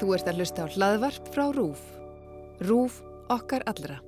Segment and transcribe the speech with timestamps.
[0.00, 1.82] Þú ert að hlusta á hlaðvarp frá RÚF.
[2.64, 3.02] RÚF
[3.32, 4.00] okkar allra.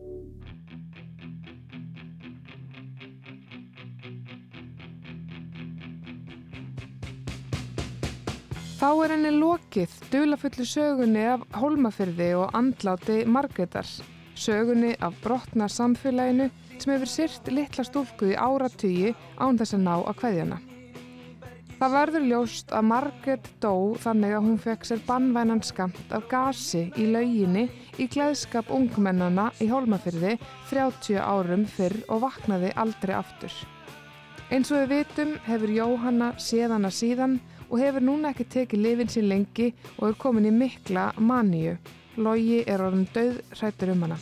[8.85, 13.89] Þá er henni lokið dulafullu sögunni af hólmafyrði og andláti Margreðar.
[14.37, 19.95] Sögunni af brotna samfélaginu sem hefur syrt litla stúlku í áratugi án þess að ná
[20.03, 20.61] að kveðjana.
[21.75, 26.85] Það verður ljóst að Margret dó þannig að hún fekk sér bannvænan skamt af gasi
[26.95, 27.65] í lauginni
[27.99, 30.37] í gleðskap ungmennana í hólmafyrði
[30.71, 33.57] 30 árum fyrr og vaknaði aldrei aftur.
[34.55, 39.29] Eins og við vitum hefur Jóhanna séðana síðan og hefur núna ekki tekið lifin sín
[39.33, 41.75] lengi og er komin í mikla maníu.
[42.15, 44.19] Logi er orðin döð hrættur um hana.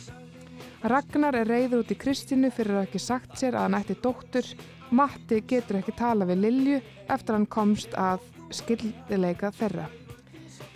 [0.83, 4.47] Ragnar er reyður út í Kristínu fyrir að ekki sagt sér að hann ætti dóttur.
[4.93, 6.79] Matti getur ekki tala við Lilju
[7.09, 8.21] eftir hann komst að
[8.53, 9.87] skildileika þeirra.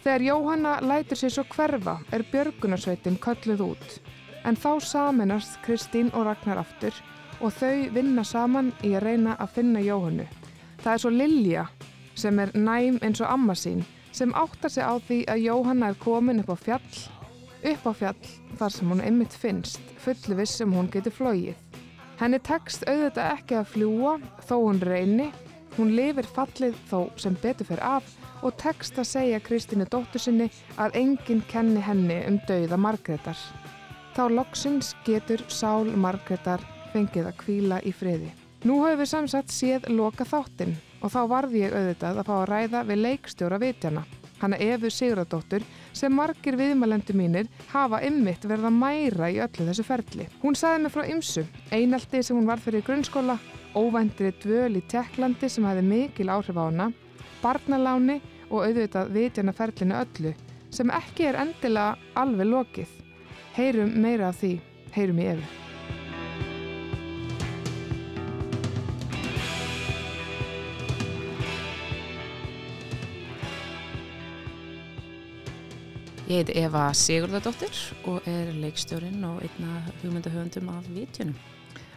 [0.01, 3.99] Þegar Jóhanna lætur sér svo hverfa er Björgunarsveitin kölluð út.
[4.47, 6.95] En þá saminast Kristín og Ragnar aftur
[7.43, 10.25] og þau vinna saman í að reyna að finna Jóhannu.
[10.81, 11.67] Það er svo Lilja
[12.17, 13.85] sem er næm eins og amma sín
[14.17, 16.97] sem áttar sig á því að Jóhanna er komin upp á fjall,
[17.61, 21.66] upp á fjall þar sem hún einmitt finnst, fullu viss sem hún getur flóið.
[22.17, 24.13] Henni tekst auðvitað ekki að fljúa
[24.47, 25.27] þó hún reyni,
[25.75, 28.07] hún lifir fallið þó sem betur fyrir af
[28.41, 30.47] og tekst að segja Kristínu dóttur sinni
[30.81, 33.37] að enginn kenni henni um dauða Margreðar.
[34.17, 36.65] Þá loksins getur Sál Margreðar
[36.95, 38.33] fengið að kvíla í friði.
[38.65, 40.73] Nú höfum við samsagt séð loka þáttinn
[41.05, 44.07] og þá varði ég auðvitað að fá að ræða við leikstjóra vitjana.
[44.41, 45.65] Hanna Efu Sigradóttur
[45.97, 50.27] sem margir viðmælendu mínir hafa ymmit verða mæra í öllu þessu ferli.
[50.43, 53.37] Hún sagði mig frá ymsu, einaldi sem hún var fyrir grunnskóla,
[53.75, 56.91] óvæntri dvöl í Tjekklandi sem hefði mikil áhrif á hana,
[57.41, 60.33] barnaláni og auðvitað vitjana ferlinu öllu
[60.71, 62.97] sem ekki er endilega alveg lokið.
[63.57, 64.57] Heyrum meira af því,
[64.93, 65.66] heyrum í Efu.
[76.27, 77.77] Ég heiti Eva Sigurðardóttir
[78.11, 81.37] og er leikstjórin og einna hugmyndahöfundum af vitjunum.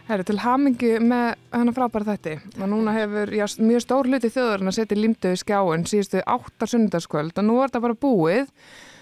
[0.07, 4.71] Herri, til hamingi með hana frábæra þetta og núna hefur já, mjög stór hluti þjóðurinn
[4.71, 8.55] að setja limtu í skjáin síðustu áttar sundarskvöld og nú er þetta bara búið.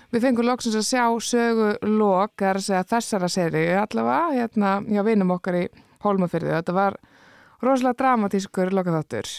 [0.09, 5.59] Við fengum loksins að sjá sögu lok, að þessara seri, allavega hérna hjá vinum okkar
[5.61, 5.63] í
[6.01, 6.55] Hólmafyrði.
[6.57, 6.97] Þetta var
[7.61, 9.29] rosalega dramatískur lokaþáttur.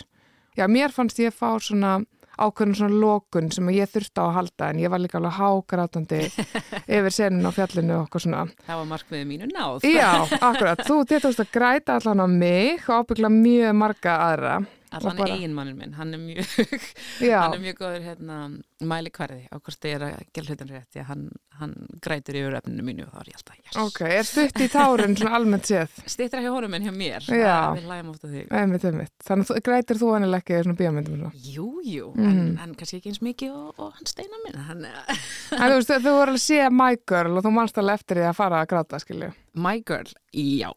[0.54, 1.98] Já, mér fannst ég fá svona
[2.40, 6.20] ákveðin svona lókun sem ég þurfti á að halda en ég var líka alveg hágrátandi
[6.96, 8.42] yfir senin á fjallinu og okkur svona.
[8.66, 9.86] Það var markmiðið mínu náð.
[9.86, 10.84] Já, akkurat.
[10.86, 14.58] Þú tétast að græta allan á mig og ábyggla mjög marga aðra.
[14.90, 15.36] Allan bara...
[15.36, 16.48] eiginmannin minn, hann er mjög,
[17.22, 18.38] hann er mjög góður hérna,
[18.86, 21.24] mæli hverði á hvort þið er að gera hlutin rétt, því að hann,
[21.60, 21.74] hann
[22.04, 23.78] grætur yfir efninu mínu og þá er ég alltaf, yes.
[23.82, 25.98] Ok, er stutt í svona almennt séð?
[26.14, 28.48] Stittra hjá honum en hjá mér, við hlægum ofta þig.
[28.60, 29.14] Einmitt, einmitt.
[29.26, 31.26] Þannig að grætir þú hann ekki í svona bíómyndum?
[31.50, 32.30] Jú, jú, mm.
[32.30, 34.58] en, en kannski ekki eins mikið og, og hann steina minn.
[34.70, 38.22] Hann, en þú veist, þú voru að sé My Girl og þú mannst alveg eftir
[38.22, 39.32] því að fara að gráta, skilju.
[39.52, 40.70] My Girl, já,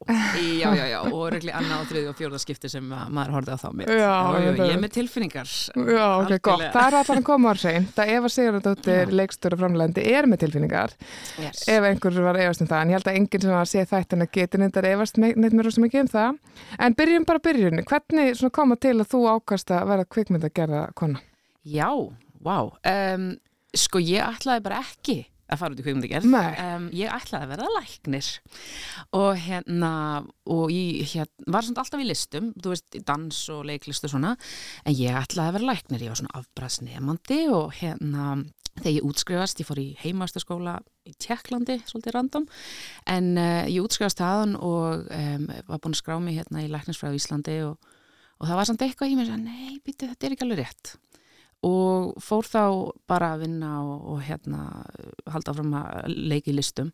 [0.62, 3.58] já, já, já og öruglega annað á þriði og fjórða skipti sem maður horfið á
[3.62, 7.28] þá mitt já, já, ég er með tilfinningar Já, ok, gott, það er alltaf að
[7.28, 10.96] koma á hrein það Eva Sigurðardóttir, leikstur og framlegandi er með tilfinningar.
[11.42, 11.66] Yes.
[11.72, 13.86] ef einhver var efast um það, en ég held að enginn sem var að sé
[13.90, 16.42] þættin að geti að efast neitt mér rosa mikið um það.
[16.80, 20.88] En byrjum bara byrjun, hvernig koma til að þú ákast að vera kvikmynd að gera
[20.98, 21.22] kona?
[21.64, 21.90] Já,
[22.44, 23.30] wow um,
[23.74, 25.18] sko ég ætlaði bara ekki
[25.52, 28.32] að fara út í kveikmyndagerð um, ég ætlaði að verða læknir.
[29.20, 29.94] Og hérna
[30.50, 34.34] og ég hérna, var svona alltaf í listum þú veist, dans og leiklist og svona
[34.84, 38.28] en ég ætlaði að verða læknir, ég var svona afbræðsnefandi og hérna
[38.80, 42.48] þegar ég útskrifast, ég fór í heimastaskóla í Tjekklandi, svolítið random
[43.12, 47.20] en uh, ég útskrifast aðan og um, var búin að skrá mig hérna í læknisfræðu
[47.20, 47.92] Íslandi og,
[48.40, 50.96] og það var samt eitthvað í mér að nei, býtu, þetta er ekki alveg rétt
[52.04, 52.66] og fór þá
[53.10, 54.68] bara að vinna og, og hérna
[55.34, 56.94] halda fram að leiki listum.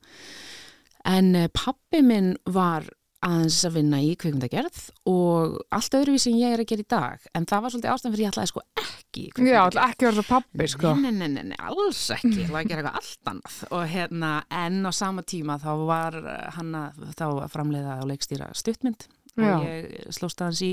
[1.07, 2.87] En pappi minn var
[3.25, 4.79] aðeins að vinna í kveikmyndagerð
[5.11, 7.27] og allt öðruvísi en ég er að gera í dag.
[7.35, 10.67] En það var svolítið ástæðan fyrir ég ætlaði sko ekki Já, ekki verður svo pappi
[10.71, 10.93] sko.
[11.01, 13.59] Nei, nei, nei, nei, alls ekki, ég ætlaði að gera eitthvað allt annað.
[13.75, 14.31] Og hérna,
[14.61, 16.19] en á sama tíma þá var
[16.55, 19.07] hann að þá að framleiða og leikstýra stuttmynd
[19.45, 19.55] Já.
[19.55, 20.71] og ég slóst aðeins í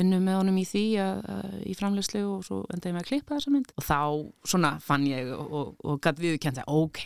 [0.00, 3.36] vinnu með honum í því að, að, í framlegslu og svo endaði með að klippa
[3.38, 4.00] þessa mynd og þá
[4.54, 7.04] svona fann ég og, og, og gæti viðkjönda ok,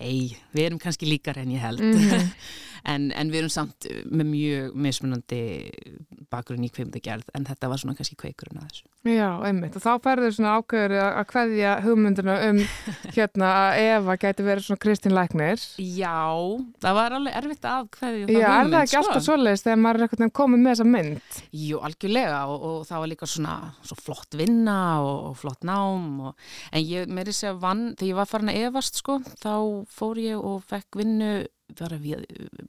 [0.57, 2.31] við erum kannski líkar en ég held Mhm.
[2.93, 5.41] en, en við erum samt með mjög mismunandi
[6.31, 9.91] bakgrunn í kveimdagerð en þetta var svona kannski kveikurinn að þessu Já, einmitt og þá
[10.03, 12.61] færður svona ákveður að hvaðja hugmyndina um
[13.17, 16.15] hérna að Eva gæti verið svona Kristín Læknir Já,
[16.83, 19.03] það var alveg erfitt að hvaðja það Já, hugmynd Já, er það ekki sko?
[19.05, 21.41] alltaf svoleiðist þegar maður er komið með þessa mynd?
[21.56, 23.56] Jú, algjörlega og, og það var líka svona
[23.87, 28.21] svo flott vinna og, og flott nám og, en ég meiri segja vann þegar ég
[28.21, 29.53] var farin að evast sko þá
[29.93, 31.33] fór ég og fekk vinnu
[31.79, 32.25] bara, við,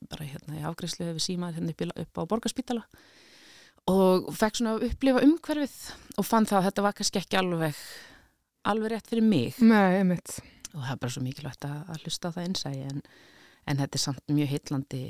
[0.09, 2.85] bara hérna í afgreifslu við símaður hérna upp, upp á borgarspítala
[3.87, 5.79] og fekk svona að upplifa umhverfið
[6.17, 7.81] og fann það að þetta var kannski ekki alveg
[8.67, 10.03] alveg rétt fyrir mig Nei,
[10.73, 13.01] og það er bara svo mikilvægt að, að hlusta á það einsægi en,
[13.67, 15.03] en þetta er samt mjög heitlandi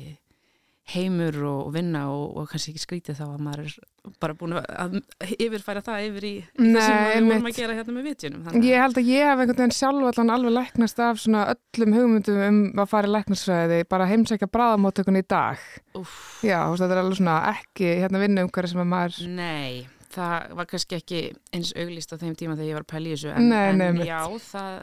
[0.87, 3.73] heimur og vinna og, og kannski ekki skrítið þá að maður er
[4.21, 4.93] bara búin að
[5.35, 9.01] yfirfæra það yfir í það sem við vorum að gera hérna með vitjunum Ég held
[9.01, 12.91] að ég hef einhvern veginn sjálf allan alveg læknast af svona öllum hugmyndum um að
[12.93, 15.67] fara í læknarsvæði bara heimsækja bráðamáttökun í dag.
[15.99, 16.15] Úf.
[16.45, 20.55] Já, þetta er alveg svona ekki hérna vinna um hverja sem að maður Nei, það
[20.61, 23.51] var kannski ekki eins auglist á þeim tíma þegar ég var að pæli þessu en,
[23.51, 24.79] nei, nei, en já, það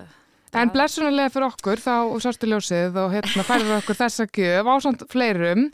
[0.55, 5.03] En blessunarlega fyrir okkur þá sástu ljósið og hérna færður okkur þessa gjöf á samt
[5.11, 5.67] fleirum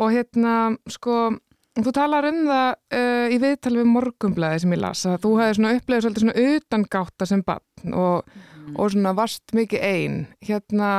[0.00, 0.54] og hérna
[0.90, 1.36] sko
[1.82, 5.56] þú talar um það uh, í viðtal við morgumblæði sem ég las að þú hefði
[5.58, 8.76] svona upplegað svolítið svona utangáta sem barn og, mm.
[8.78, 10.90] og svona varst mikið einn hérna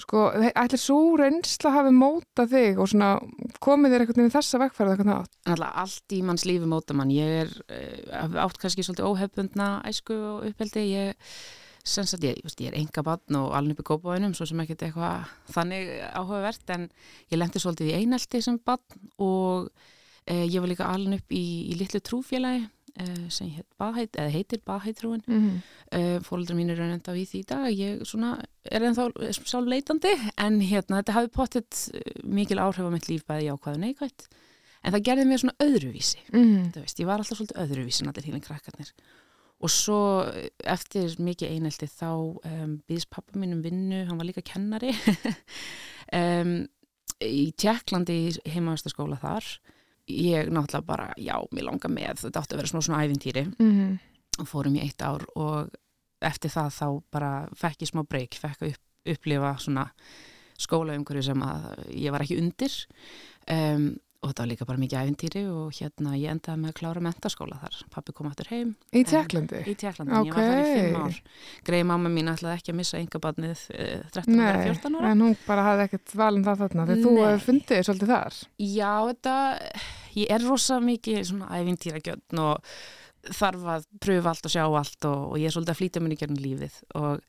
[0.00, 3.12] sko ætlir svo reynsla hafi móta þig og svona
[3.62, 5.36] komið þér eitthvað inn í þessa vekkfærið eitthvað nátt?
[5.54, 10.18] Alltaf allt í manns lífi móta mann ég er uh, átt kannski svolítið óhefbundna æsku
[10.18, 11.30] og uppheldi ég
[11.84, 14.86] Sens að ég, ég er enga bann og alveg upp í kópáinum svo sem ekkert
[14.86, 16.86] eitthvað þannig áhugavert en
[17.28, 19.68] ég lendi svolítið í einelti sem bann og
[20.24, 24.62] eh, ég var líka alveg upp í, í litlu trúfélagi eh, sem heit Baheit, heitir
[24.64, 25.58] Baheitrúin mm -hmm.
[25.98, 30.14] eh, fólkdur mín er ennþá í því í dag ég svona, er ennþá sálf leitandi
[30.36, 34.28] en hérna þetta hafi pottitt eh, mikil áhrif á mitt líf bæði ákvaðu neikvægt
[34.84, 36.80] en það gerði mér svona öðruvísi mm -hmm.
[36.80, 38.92] veist, ég var alltaf svolítið öðruvísi en allir hílinn krakkarnir
[39.64, 39.98] og svo
[40.60, 44.94] eftir mikið einelti þá um, býðist pappa mín um vinnu, hann var líka kennari.
[46.14, 46.66] Um,
[47.24, 49.46] í Tjekklandi heimavæstaskóla þar.
[50.06, 53.44] Ég náttúrulega bara, já, mér langar með þetta átti að vera svona svona ævintýri.
[53.56, 53.96] Mm -hmm.
[54.38, 55.72] og fórum í eitt ár og
[56.20, 58.84] eftir það þá bara fekk ég smá breyk, fekk að upp,
[59.16, 59.88] upplifa svona
[60.58, 62.86] skólaumhverju sem að ég var ekki undir.
[63.50, 67.02] Um, og þetta var líka bara mikið æfintýri og hérna ég endaði með að klára
[67.04, 67.76] mentaskóla þar.
[67.92, 68.70] Pappi kom aftur heim.
[68.96, 69.60] Í Tjekklandi?
[69.68, 70.30] Í Tjekklandi, okay.
[70.30, 71.20] ég var þar í fimm ár.
[71.68, 75.12] Greið mamma mín ætlaði ekki að missa yngabarnið eh, 13-14 ára.
[75.12, 78.42] en hún bara hafði ekkert valin það þarna þegar þú fundið svolítið þar.
[78.64, 79.38] Já, þetta,
[80.16, 82.76] ég er rosa mikið svona æfintýra gjörn og
[83.34, 86.16] þarf að pröfa allt og sjá allt og, og ég er svolítið að flýta mér
[86.16, 87.24] í gerðin lífið og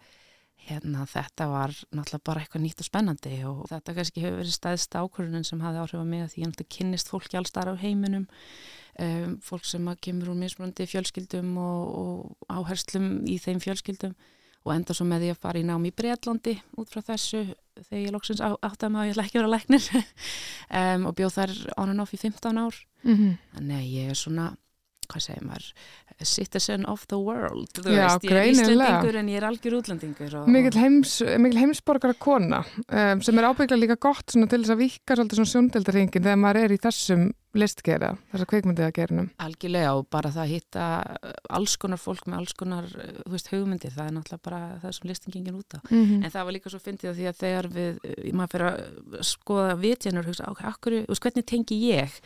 [0.66, 4.98] hérna þetta var náttúrulega bara eitthvað nýtt og spennandi og þetta kannski hefur verið stæðst
[4.98, 8.26] ákvörðunin sem hafði áhrif að mig að því ég náttúrulega kynnist fólki allstar á heiminum
[8.26, 14.16] um, fólk sem kemur úr mismunandi fjölskyldum og, og áherslum í þeim fjölskyldum
[14.66, 17.44] og enda svo með því að fara í nám í Breitlandi út frá þessu
[17.86, 19.90] þegar ég lóksins átti að maður ég ætla ekki að vera læknir
[20.82, 23.36] um, og bjóð þær on and off í 15 ár mm -hmm.
[23.54, 24.48] þannig að ég er svona
[25.12, 25.70] hvað segir maður,
[26.26, 30.38] citizen of the world þú Já, veist, ég er íslendingur en ég er algjör útlendingur
[30.42, 30.52] og...
[30.56, 35.42] Mikið heims, heimsborgara kona um, sem er ábygglega líka gott til þess að vika svolítið
[35.42, 40.32] svona sjóndeldarhingin þegar maður er í þessum listgera, þessar kveikmyndið að gera Algjörlega og bara
[40.34, 40.86] það að hitta
[41.56, 42.88] alls konar fólk með alls konar
[43.32, 46.26] veist, hugmyndir, það er náttúrulega bara það sem listin gengir út á, mm -hmm.
[46.26, 48.00] en það var líka svo fyndið því að þegar við,
[48.34, 52.20] maður fyrir að skoða vitjanur, hugsa, ok, akkur, veist, hvernig tengi ég?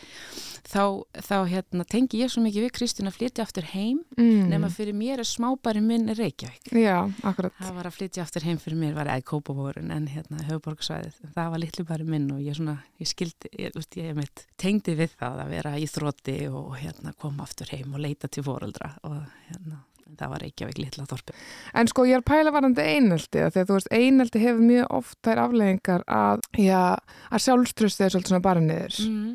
[0.70, 4.50] Þá, þá hérna, tengi ég svo mikið við Kristín að flytja aftur heim, mm.
[4.50, 6.74] nema fyrir mér er smábæri minn Reykjavík.
[6.74, 7.54] Já, akkurat.
[7.58, 11.52] Það var að flytja aftur heim fyrir mér var eða Kópavórun en hérna höfuborgsvæðið, það
[11.54, 15.44] var litlu bæri minn og ég, svona, ég skildi, ég, ég, ég tengdi við það
[15.44, 19.84] að vera í þrótti og hérna koma aftur heim og leita til fóröldra og hérna
[20.18, 21.36] það var ekki að veikla litla þorpi.
[21.80, 24.96] En sko ég er pæla varandi einelti að því að þú veist einelti hefur mjög
[25.00, 26.82] oft þær afleggingar að, já,
[27.30, 29.00] að sjálfströst er svolítið svona bara niður.
[29.06, 29.30] Mm.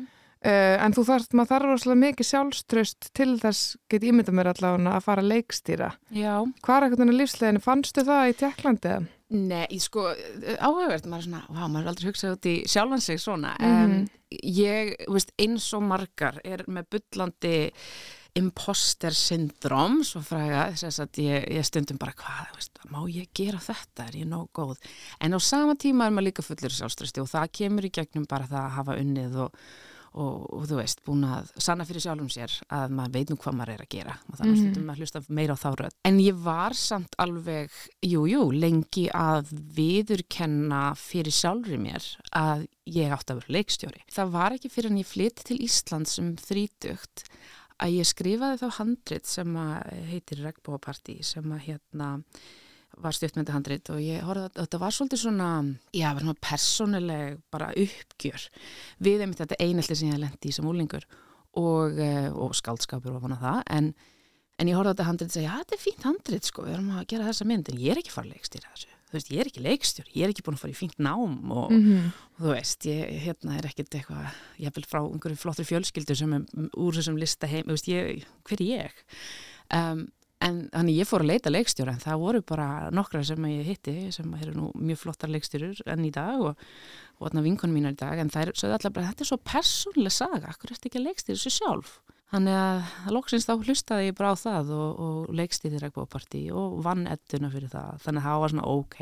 [0.45, 4.93] Uh, en þú þarf, maður þarf rosalega mikið sjálfströst til þess, get ímynda mér allavega
[4.93, 5.87] að fara að leikstýra.
[6.13, 6.33] Já.
[6.65, 7.63] Hvað er eitthvað lífsleginu?
[7.65, 9.07] Fannstu það í Tjekklandið?
[9.33, 10.03] Nei, sko,
[10.61, 13.55] áhugavert, maður er svona, vá, maður er aldrei hugsað út í sjálfan sig svona.
[13.57, 13.95] Mm um,
[14.35, 17.57] ég, veist, eins og margar er með byllandi
[18.35, 23.61] imposter syndrom, svo fræga, þess að ég, ég stundum bara, hvað, veist, má ég gera
[23.63, 24.81] þetta, er ég nóg góð?
[25.23, 28.49] En á sama tíma er maður líka fullur sjálfströsti og það kemur í gegnum bara
[28.49, 29.61] það að hafa unnið og
[30.15, 33.57] og, og þú veist, búin að sanna fyrir sjálfum sér að maður veit nú hvað
[33.59, 34.15] maður er að gera.
[34.31, 34.91] Og þannig mm -hmm.
[34.91, 39.51] að hlusta meira á þá röð en ég var samt alveg jújú, jú, lengi að
[39.75, 44.01] viðurkenna fyrir sjálfur mér að ég átti að vera leikstjóri.
[44.11, 47.25] Það var ekki fyrir en ég flytti til Ísland sem um þrítugt
[47.81, 49.57] að ég skrifaði þá handrit sem
[50.09, 52.11] heitir Regbóparti sem að hérna
[53.03, 55.49] var stjórnmyndahandrit og ég horfði að þetta var svolítið svona,
[55.95, 58.49] já, var svona persónuleg bara uppgjör
[59.07, 61.07] við einmitt þetta einelti sem ég lendi í sem úlingur
[61.55, 63.93] og, eh, og skaldskapur og vona það, en,
[64.59, 66.77] en ég horfði að þetta handrit og segja, já, þetta er fínt handrit sko, við
[66.77, 69.41] erum að gera þessa mynd, en ég er ekki farið leikstýra þessu þú veist, ég
[69.41, 72.11] er ekki leikstjór, ég er ekki búin að fara í fínt nám og, mm -hmm.
[72.35, 74.25] og þú veist, ég hérna er ekkert eitthvað,
[74.59, 76.41] ég hef vel frá einhverju flottri fjölskyldu sem er
[76.75, 78.91] úr þessum lista heim, veist, ég, hver er ég?
[79.71, 80.07] Um,
[80.43, 83.93] En þannig ég fór að leita leikstjóra en það voru bara nokkra sem ég hitti
[84.11, 86.65] sem eru nú mjög flottar leikstjórur enn í dag og,
[87.19, 89.39] og þarna vinkonum mínar í dag en það er svo allar bara, þetta er svo
[89.39, 91.95] persónlega saga, akkur er þetta ekki að leikstjóra þessu sjálf?
[92.33, 97.05] Þannig að loksins þá hlustaði ég bara á það og, og leikstýði regnbóparti og vann
[97.07, 98.97] ettuna fyrir það, þannig að það var svona ok.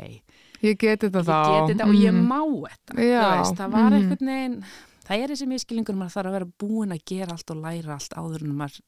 [0.60, 1.38] Ég geti þetta þá.
[1.40, 2.28] Ég geti þetta og ég mhm.
[2.28, 3.96] má þetta, Já, veist, það var mm.
[3.98, 4.58] einhvern veginn,
[5.08, 8.18] það er þessi miskilingur, maður þarf að vera búin að gera allt og læra allt
[8.20, 8.84] áður en maður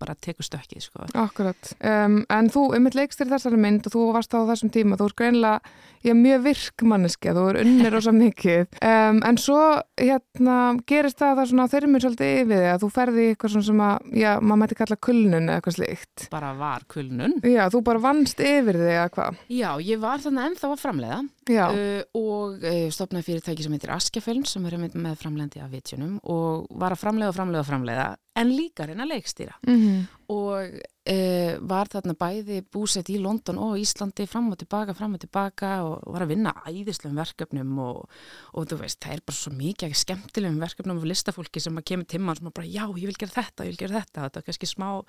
[0.00, 1.06] bara tekur stökkið sko.
[1.18, 4.98] Akkurat, um, en þú um eitt leikstir þessari mynd og þú varst á þessum tíma
[5.00, 5.74] þú er greinlega,
[6.04, 9.60] er mjög virk manneski þú er unnir og svo mikið um, en svo
[10.00, 10.58] hérna
[10.90, 14.10] gerist það það svona mér svolítið yfir þig að þú ferði eitthvað svona sem að,
[14.24, 16.26] já, maður mæti kalla kulnun eða eitthvað slikt.
[16.34, 17.38] Bara var kulnun?
[17.44, 19.40] Já, þú bara vannst yfir þig eða hvað?
[19.52, 24.44] Já, ég var þannig ennþá að framleiða uh, og uh, stopnaði fyrirtæki sem heitir Askjaföln
[24.48, 28.50] sem er með framleiðandi af vitjunum og var að framleiða og framleiða og framleiða en
[28.50, 30.06] líka reyna leikstýra mm -hmm.
[30.28, 35.20] og e, var þarna bæði búsett í London og Íslandi fram og tilbaka, fram og
[35.20, 38.08] tilbaka og var að vinna æðislegum verkefnum og,
[38.52, 42.06] og þú veist, það er bara svo mikið skemmtilegum verkefnum af listafólki sem að kemur
[42.06, 44.66] tíma og bara já, ég vil gera þetta, ég vil gera þetta þetta er kannski
[44.66, 45.02] smá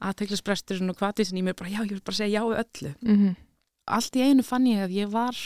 [0.00, 2.94] aðteglisbrestur og hvað því sem ég mér bara já, ég vil bara segja já öllu
[3.00, 3.34] mm -hmm.
[3.86, 5.36] allt í einu fann ég að ég var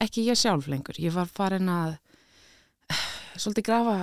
[0.00, 1.96] ekki ég sjálf lengur, ég var farin að
[3.42, 3.96] svolítið grafa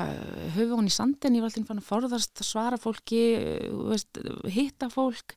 [0.56, 3.24] höfu hún í sandin, ég var alltaf fann að forðast að svara fólki,
[3.90, 5.36] veist, hitta fólk,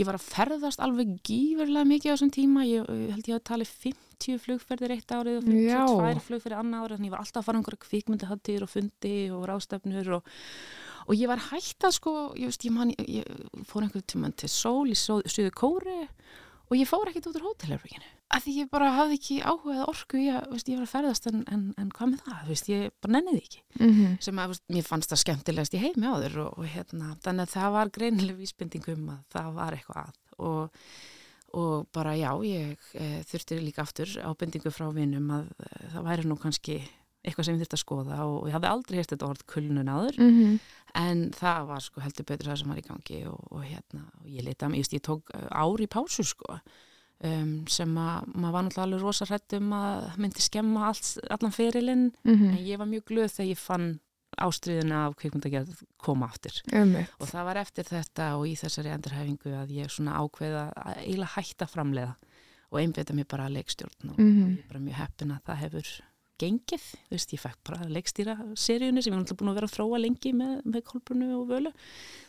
[0.00, 3.48] ég var að ferðast alveg gífurlega mikið á þessum tíma, ég, ég held ég að
[3.50, 7.48] tali 50 flugferðir eitt árið og 52 flugferðir annar árið, þannig ég var alltaf að
[7.48, 10.30] fara einhverja kvikmyndahattir og fundi og rástefnur og,
[11.06, 13.28] og ég var hægt að sko, ég, veist, ég, man, ég
[13.68, 18.19] fór einhverjum tíma til sól í Suðu Kóri og ég fór ekkert út úr hótelherbygginu
[18.30, 21.40] að því ég bara hafði ekki áhugað orku ég, veist, ég var að ferðast en,
[21.50, 24.18] en, en hvað með það veist, ég bara nenniði ekki mm -hmm.
[24.26, 27.46] sem að veist, mér fannst það skemmtilegast í heimi á þur og, og hérna, þannig
[27.46, 30.84] að það var greinileg vísbendingum að það var eitthvað að og,
[31.60, 36.28] og bara já ég e, þurfti líka aftur ábendingu frá vinum að e, það væri
[36.30, 36.80] nú kannski
[37.20, 40.20] eitthvað sem ég þurfti að skoða og ég hafði aldrei hérst þetta orð kulnun áður
[40.20, 40.60] mm -hmm.
[41.02, 44.26] en það var sko heldur betur það sem var í gangi og, og hérna og
[44.30, 46.60] ég mig, ég tók ári í pásu sko
[47.24, 51.56] um, sem að maður var náttúrulega alveg rosa hrætt um að myndi skemma allt, allan
[51.56, 52.54] ferilinn mm -hmm.
[52.54, 54.00] en ég var mjög glöð þegar ég fann
[54.40, 57.10] ástriðina af kveikmyndagerð koma aftur Emmeit.
[57.18, 61.34] og það var eftir þetta og í þessari endurhefingu að ég svona ákveða að eiginlega
[61.34, 62.14] hætta framleiða
[62.70, 64.54] og einbeta mér bara að leikstjórn og, mm -hmm.
[64.56, 65.88] ég er bara mjög heppin að það hefur
[66.40, 69.68] gengið, þú veist, ég fekk bara leikstýra seríunni sem ég var náttúrulega búin að vera
[69.68, 71.72] að þróa lengi með, með kolbrunu og völu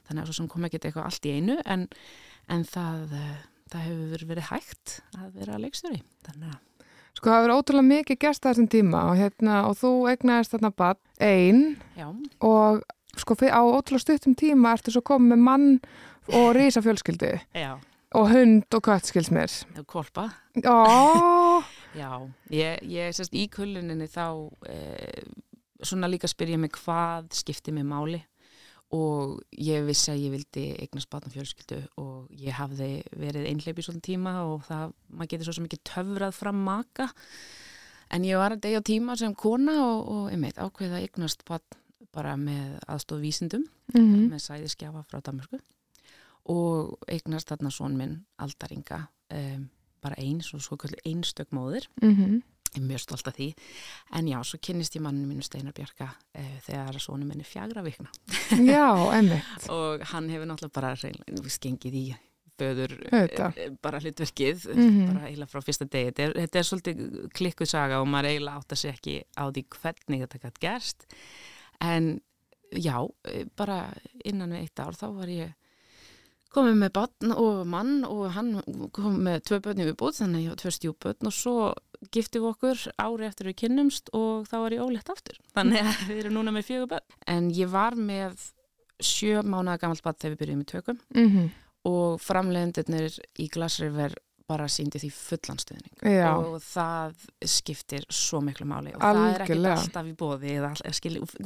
[0.07, 1.87] þannig að svo kom ekki eitthvað allt í einu en,
[2.51, 3.37] en það, eh,
[3.71, 6.59] það hefur verið hægt að vera leikstýri þannig að
[7.11, 10.95] Sko það hefur ótrúlega mikið gæst þessum tíma og, hérna, og þú egnaðist þarna bara
[11.19, 11.75] einn
[12.39, 12.79] og
[13.19, 15.67] sko á ótrúlega stuttum tíma ertu svo komið með mann
[16.31, 17.75] og rísa fjölskyldu Já
[18.11, 19.53] Og hund og kött, skils mér.
[19.87, 20.25] Kolpa.
[20.59, 20.73] Já.
[22.01, 22.09] Já,
[22.51, 25.23] ég, ég sérst í kulluninni þá eh,
[25.83, 28.19] svona líka spyr ég mig hvað skipti mig máli
[28.91, 33.85] og ég vissi að ég vildi eignast batna fjölskyldu og ég hafði verið einhleip í
[33.85, 37.07] svona tíma og það, maður getur svo ekki töfrað fram maka
[38.11, 41.79] en ég var að degja tíma sem kona og, og einmitt ákveða eignast batn
[42.11, 44.29] bara með aðstof vísindum mm -hmm.
[44.33, 45.59] með sæðiskjafa frá Danmarku
[46.51, 49.69] og eignast þarna svon minn Aldaringa um,
[50.01, 52.41] bara eins og svo kallur einstök móðir mm -hmm.
[52.75, 53.51] Ég er mjög stolt af því.
[54.17, 58.11] En já, svo kynnist ég manninu mínu Steinar Bjarka uh, þegar svonum minni fjagra vikna.
[58.75, 58.87] Já,
[59.17, 62.05] emitt og hann hefur náttúrulega bara skengið í
[62.61, 65.13] föður uh, bara hlutverkið mm -hmm.
[65.13, 66.11] bara eiginlega frá fyrsta degi.
[66.11, 69.43] Þetta er, þetta er svolítið klikkuð saga og maður eiginlega átt að segja ekki á
[69.51, 71.07] því hvernig þetta gætt gerst.
[71.81, 72.21] En
[72.71, 73.07] já,
[73.57, 75.57] bara innan við eitt ár þá var ég
[76.51, 78.59] komið með barn og mann og hann
[78.95, 81.55] kom með tvö börn yfir búið þannig að ég hafa tvö stjúbörn og svo
[82.09, 86.01] giftum við okkur ári eftir við kynnumst og þá var ég ólegt aftur þannig að
[86.09, 88.47] við erum núna með fjögur börn en ég var með
[89.01, 91.47] sjö mánuða gammalt bad þegar við byrjuðum í tökum mm -hmm.
[91.91, 94.15] og framlegendirnir í Glassriver
[94.51, 96.31] bara síndi því fullanstöðning Já.
[96.35, 99.21] og það skiptir svo miklu máli og Algjörlega.
[99.23, 100.55] það er ekki alltaf í bóði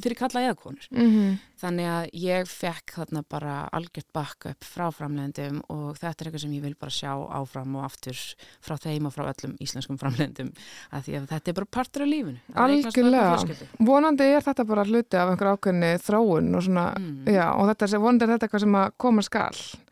[0.01, 1.37] fyrir kalla eða konur mm -hmm.
[1.61, 6.55] þannig að ég fekk þarna bara algjört backup frá framlegndum og þetta er eitthvað sem
[6.57, 8.17] ég vil bara sjá áfram og aftur
[8.61, 10.51] frá þeim og frá öllum íslenskum framlegndum
[10.91, 15.17] að því að þetta er bara partur af lífinu Algjörlega, vonandi er þetta bara hluti
[15.17, 17.25] af einhver ákveðni þróun og svona, mm.
[17.27, 19.84] já, og þetta er vonandi er þetta eitthvað sem að koma skall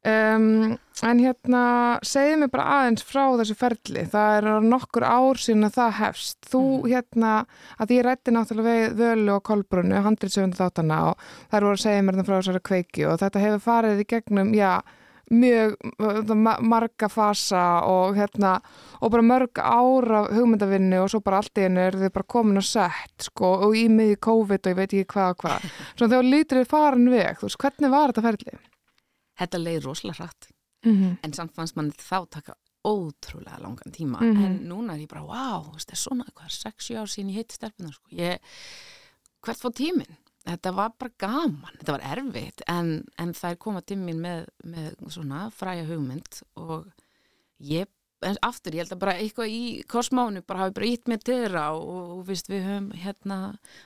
[0.00, 1.62] Um, en hérna
[2.08, 6.48] segið mér bara aðeins frá þessu ferli það er nokkur ár síðan að það hefst
[6.48, 6.86] þú mm.
[6.88, 7.32] hérna
[7.76, 12.06] að ég rætti náttúrulega við Völu og Kolbrunnu handritsöfund þáttana og þær voru að segja
[12.06, 14.70] mér frá þessari kveiki og þetta hefur farið í gegnum já,
[15.36, 15.76] mjög
[16.72, 18.56] marga fasa og hérna
[19.04, 22.64] og bara mörg ára hugmyndavinni og svo bara allt í hennu er þið bara komin
[22.64, 26.10] að sett sko og í miði COVID og ég veit ekki hvað og hvað svona
[26.16, 28.60] þegar lítur þið farin veg þú veist hvernig var þetta ferli?
[29.40, 30.50] Þetta leiði rosalega hratt
[30.84, 31.16] mm -hmm.
[31.22, 32.54] en samt fannst mann þá taka
[32.84, 34.44] ótrúlega langan tíma mm -hmm.
[34.44, 37.54] en núna er ég bara, wow, þetta er svona hvað, 6-7 ár sín ég hitti
[37.54, 38.08] stelpunar sko.
[38.10, 38.38] ég,
[39.42, 43.86] hvert fór tíminn þetta var bara gaman, þetta var erfitt en, en það er komað
[43.86, 46.86] tíminn með, með svona fræja hugmynd og
[47.58, 47.86] ég
[48.20, 51.70] en aftur, ég held að bara eitthvað í kosmánu bara hafi bara ítt til þeirra
[51.76, 53.38] og, og, og við höfum hérna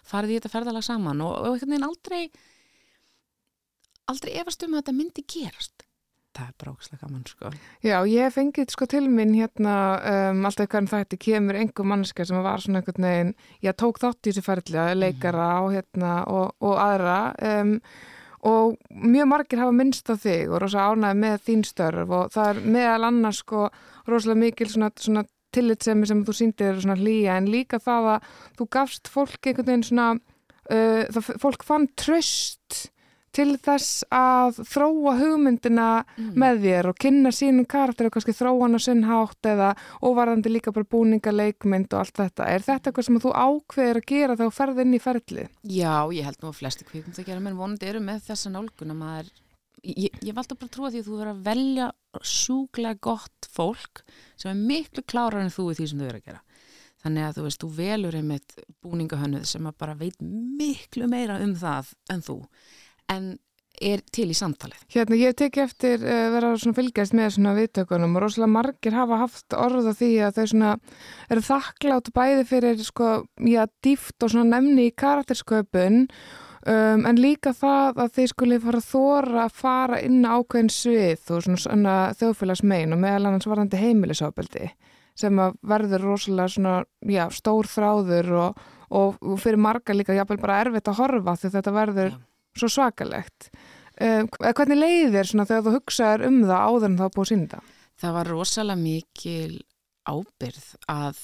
[0.02, 2.30] farið í þetta ferðalag saman og, og einhvern veginn aldrei
[4.10, 5.84] aldrei efast um að þetta myndi gerast
[6.34, 7.50] það er bara ógislega gaman sko
[7.84, 9.76] Já, ég fengið sko til minn hérna
[10.10, 13.32] um, alltaf hvernig þetta kemur einhver mannska sem var svona einhvern veginn
[13.64, 15.62] ég tók þátt í þessu ferðlega, leikara mm.
[15.62, 17.18] og, hérna, og, og aðra
[17.52, 17.76] um,
[18.44, 22.50] og mjög margir hafa minnst á þig og rosa ánæði með þín störf og það
[22.50, 23.68] er meðal annars sko
[24.10, 28.68] rosalega mikil svona, svona tillitsemi sem þú síndir svona hlýja en líka það að þú
[28.76, 32.90] gafst fólk einhvern veginn svona uh, það, fólk fann tröst
[33.34, 36.32] til þess að þróa hugmyndina mm.
[36.38, 39.70] með þér og kynna sínum karakter og kannski þróa hann á sinnhátt eða
[40.04, 42.48] óvarðandi líka bara búninga, leikmynd og allt þetta.
[42.50, 45.48] Er þetta eitthvað sem þú ákveðir að gera þá ferð inn í ferli?
[45.66, 48.94] Já, ég held nú að flesti kvíkund að gera, menn vonandi eru með þessa nálgun
[48.94, 49.30] að maður,
[49.82, 51.90] ég, ég valda bara að trúa því að þú verður að velja
[52.22, 54.04] sjúglega gott fólk
[54.38, 56.44] sem er miklu klárar en þú í því sem þú verður að gera.
[57.04, 61.90] Þannig að þú veist, þú velur einmitt búningahönnuð sem bara veit miklu meira um það
[62.14, 62.38] en þú
[63.12, 63.34] en
[63.82, 64.84] er til í samtalið.
[64.94, 69.20] Hérna, ég teki eftir uh, vera svona fylgjast með svona viðtökunum og rosalega margir hafa
[69.24, 70.72] haft orða því að þau svona
[71.34, 73.12] eru þakklátt bæði fyrir sko,
[73.42, 78.82] já, dýft og svona nefni í karaktersköpun um, en líka það að þeir skuli fara
[78.82, 83.48] að þóra að fara inn á ákveðin svið og svona, svona þjóðfélagsmein og meðal annars
[83.50, 84.70] varðandi heimilisofbeldi
[85.18, 90.40] sem að verður rosalega svona, já, stór þráður og, og, og fyrir marga líka jáfnvel
[90.42, 92.22] bara erfitt að horfa því þetta verður já
[92.58, 93.50] svo svakalegt.
[93.94, 97.62] Uh, hvernig leiði þér svona þegar þú hugsaður um það áður en þá búið sínda?
[98.02, 99.58] Það var rosalega mikil
[100.04, 101.20] ábyrð að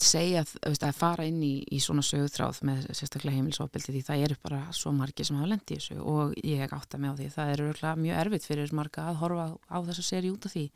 [0.00, 4.38] segja, veist, að fara inn í, í svona sögutráð með sérstaklega heimilsofbildi því það eru
[4.42, 7.28] bara svo margi sem hafa lendið í þessu og ég átta mig á því.
[7.36, 10.66] Það eru mjög erfitt fyrir marga að horfa á þessa séri út af því.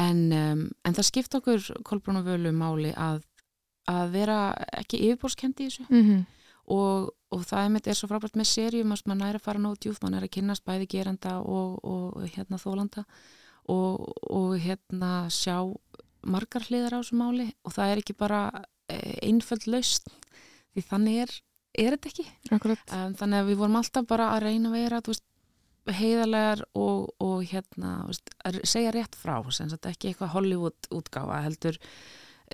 [0.00, 3.20] En, um, en það skipt okkur Kolbrún og Völu máli að,
[3.92, 4.38] að vera
[4.80, 5.86] ekki yfirbórskendi í þessu.
[5.90, 6.24] Mm -hmm
[6.70, 9.82] og, og það er, er svo frábært með serjum að mann er að fara nót
[9.82, 13.04] djúft, mann er að kynast bæði geranda og, og hérna þólanda
[13.72, 15.58] og, og hérna sjá
[16.24, 18.40] margar hliðar á þessu máli og það er ekki bara
[18.88, 20.08] e, einföld laust
[20.74, 21.36] því þannig er,
[21.84, 22.26] er þetta ekki.
[22.50, 25.26] Um, þannig að við vorum alltaf bara að reyna að vera veist,
[25.84, 28.32] heiðarlegar og, og hérna veist,
[28.64, 31.78] segja rétt frá, ekki eitthvað Hollywood útgáfa heldur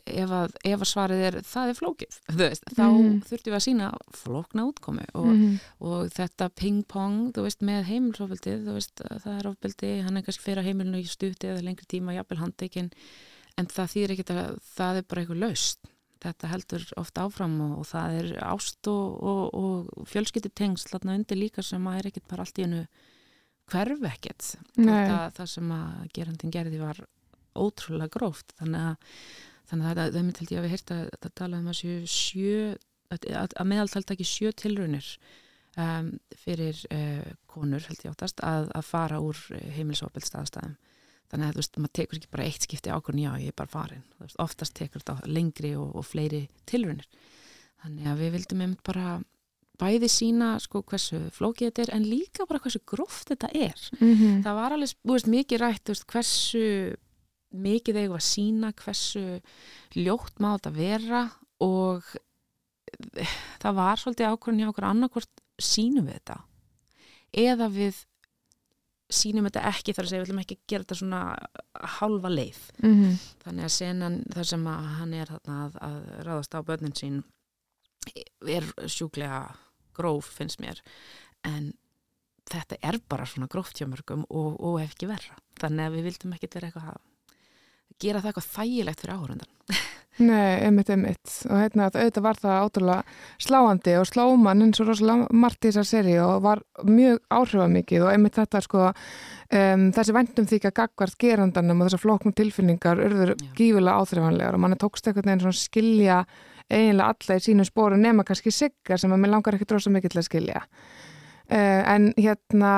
[0.06, 3.18] ef að, ef að svarið er það er flókið, veist, þá mm.
[3.28, 3.90] þurftum við að sína
[4.22, 5.58] flókna útkomi og, mm.
[5.90, 7.20] og þetta ping-pong
[7.66, 8.70] með heimilsofbildið
[9.06, 12.90] það er ofbildi, hann er kannski fyrir heimilinu í stuti eða lengri tíma, jafnvel handekinn
[13.58, 17.78] en það þýr ekki að það er bara eitthvað laust, þetta heldur ofta áfram og,
[17.82, 22.60] og það er ást og, og fjölskyttutengsl undir líka sem að er ekkit bara allt
[22.60, 22.84] í hennu
[23.70, 24.50] hverf ekkert.
[24.76, 27.00] Það sem að gerandin gerði var
[27.58, 28.54] ótrúlega gróft.
[28.58, 29.14] Þannig að
[29.70, 31.80] þannig að það myndi held ég að við heyrta að tala um að
[32.10, 32.56] sjö
[33.10, 35.08] að, að meðaltal taki sjö tilrunir
[35.78, 36.12] um,
[36.44, 39.40] fyrir uh, konur held ég áttast að, að fara úr
[39.76, 40.78] heimilsópil staðstæðum
[41.30, 43.70] þannig að þú veist, maður tekur ekki bara eitt skipti ákvörn já, ég er bara
[43.70, 47.06] farin, veist, oftast tekur þetta lengri og, og fleiri tilrunir
[47.84, 49.20] þannig að við vildum einmitt bara
[49.80, 53.86] bæði sína sko hversu flókið þetta er en líka bara hversu gróft þetta er.
[53.98, 54.42] Mm -hmm.
[54.44, 56.64] það var alveg, þú veist, mikið rætt veist, hversu
[57.50, 59.24] mikið eigum að sína hversu
[59.98, 61.22] ljótt má þetta vera
[61.64, 62.06] og
[63.60, 66.38] það var svolítið ákvörðin hjá okkur annarkvort sínum við þetta?
[67.40, 67.98] Eða við
[69.10, 71.22] sínum þetta ekki þar að segja við ætlum ekki að gera þetta svona
[71.98, 72.60] halva leið.
[72.82, 73.18] Mm -hmm.
[73.44, 77.22] þannig að senan þar sem að hann er að, að ráðast á börnin sín
[78.46, 79.42] er sjúklega
[79.94, 80.80] gróf finnst mér.
[81.44, 81.72] En
[82.50, 85.38] þetta er bara svona gróft hjá mörgum og, og ekki verra.
[85.60, 87.09] Þannig að við vildum ekki vera eitthvað að
[87.98, 89.50] gera það eitthvað þægilegt fyrir áhörundan
[90.20, 91.32] Nei, einmitt, einmitt.
[91.48, 95.86] Og hérna auðvitað var það átrúlega sláandi og slóman eins og rosalega margt í þessar
[95.88, 101.16] seri og var mjög áhrifamikið og einmitt þetta sko um, þessi vendum því að gagvart
[101.24, 105.60] gerandanum og þessar flóknum tilfinningar urður gífilega áþrifanlegar og mann er tókst eitthvað einn svona
[105.62, 106.18] skilja
[106.68, 110.12] eiginlega alla í sínum spóru nema kannski siggar sem að mér langar ekki drosa mikið
[110.12, 110.66] til að skilja.
[111.50, 112.74] Uh, en hérna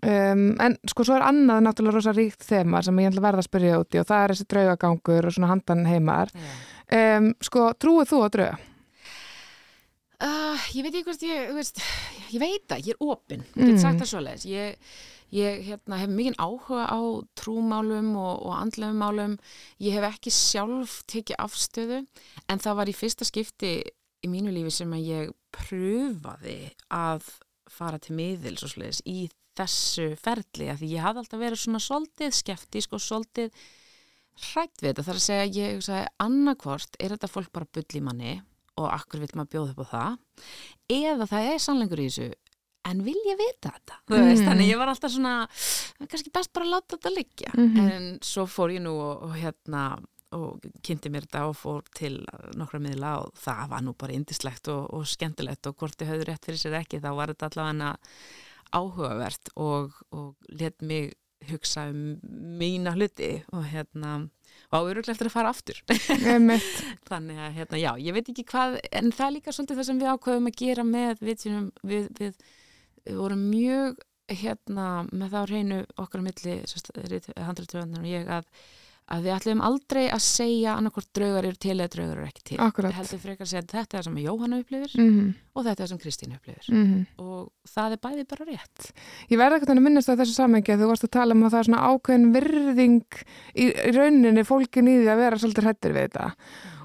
[0.00, 3.42] Um, en sko svo er annað náttúrulega rosa ríkt þema sem ég ætla að verða
[3.42, 6.32] að spyrja úti og það er þessi draugagangur og svona handan heimar.
[6.88, 8.58] Um, sko trúið þú að drauga?
[10.20, 11.80] Uh, ég veit ekki hvort ég veist,
[12.28, 14.00] ég veit það, ég er opinn ég get sagt mm.
[14.02, 14.90] það svo leiðis ég,
[15.32, 17.00] ég hérna, hef mikið áhuga á
[17.40, 19.36] trúmálum og, og andlefum málum.
[19.80, 22.02] Ég hef ekki sjálf tekið afstöðu
[22.52, 23.74] en það var í fyrsta skipti
[24.20, 26.58] í mínu lífi sem að ég pröfaði
[26.92, 27.28] að
[27.70, 29.22] fara til miðils og sliðis í
[29.60, 33.64] þessu ferli að því ég hafði alltaf verið svona soldið skeftísk og soldið
[34.50, 38.04] hrætt við þetta þar að segja ég hugsaði annarkvort er þetta fólk bara bull í
[38.04, 38.36] manni
[38.80, 42.30] og akkur vil maður bjóða upp á það eða það er sannleikur í þessu
[42.90, 44.22] en vil ég vita þetta mm.
[44.30, 45.34] veist, þannig ég var alltaf svona
[46.06, 47.90] kannski best bara að láta þetta liggja mm -hmm.
[47.92, 49.84] en svo fór ég nú og, og hérna
[50.30, 52.20] og kynnti mér þetta og fór til
[52.58, 56.28] nokkra miðla og það var nú bara indislegt og, og skemmtilegt og hvort þið höfðu
[56.28, 57.96] rétt fyrir sér ekki þá var þetta allavega
[58.76, 61.12] áhugavert og, og let mig
[61.48, 62.18] hugsa um
[62.60, 64.18] mína hluti og hérna
[64.70, 65.78] og áuruglega eftir að fara aftur.
[67.10, 70.02] Þannig að hérna já, ég veit ekki hvað en það er líka svolítið það sem
[70.02, 71.46] við ákveðum að gera með við,
[71.82, 72.44] við, við,
[73.06, 78.46] við vorum mjög hérna með þá reynu okkar milli handrættöðunar og ég að
[79.10, 82.58] að við ætlum aldrei að segja annarkort draugar eru til eða draugar eru ekki til
[82.62, 82.92] Akkurat.
[82.92, 85.30] við heldum frekar að segja að þetta er sem Jóhanna upplifir mm -hmm.
[85.54, 87.06] og þetta er sem Kristín upplifir mm -hmm.
[87.18, 88.92] og það er bæði bara rétt
[89.30, 91.50] Ég verði ekkert að minnast að þessu samhengi að þú varst að tala um að
[91.50, 93.10] það er svona ákveðin virðing
[93.54, 96.34] í, í rauninni fólkin í því að vera svolítið hættir við þetta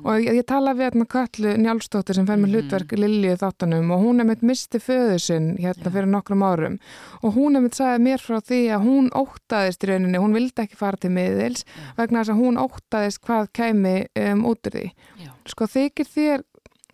[0.06, 2.56] og ég, ég tala við hérna Kallu Njálsdóttir sem fær með mm.
[2.56, 6.78] hlutverk Lilju þáttanum og hún er mitt misti föðu sinn hérna fyrir nokkrum árum
[7.22, 10.66] og hún er mitt sagðið mér frá því að hún óttaðist í rauninni, hún vildi
[10.66, 11.88] ekki fara til miðils Já.
[11.98, 14.86] vegna þess að hún óttaðist hvað kæmi um, út úr því
[15.24, 15.32] Já.
[15.54, 16.46] sko þykir þér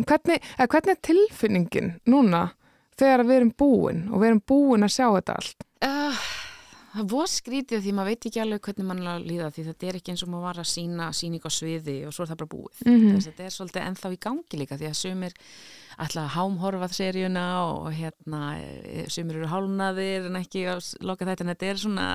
[0.08, 2.46] hvernig, hvernig er tilfinningin núna
[3.02, 5.68] þegar við erum búin og við erum búin að sjá þetta allt?
[5.82, 6.24] Uh,
[6.92, 10.14] það var skrítið því maður veit ekki alveg hvernig mann líða því þetta er ekki
[10.14, 12.82] eins og maður var að sína síning á sviði og svo er það bara búið
[12.86, 13.22] mm -hmm.
[13.28, 15.34] þetta er svolítið ennþá í gangi líka því að sumir
[15.98, 21.54] alltaf hámhorfað seríuna og hérna e, sumir eru hálnaðir en ekki að loka þetta en
[21.54, 22.08] þetta er svona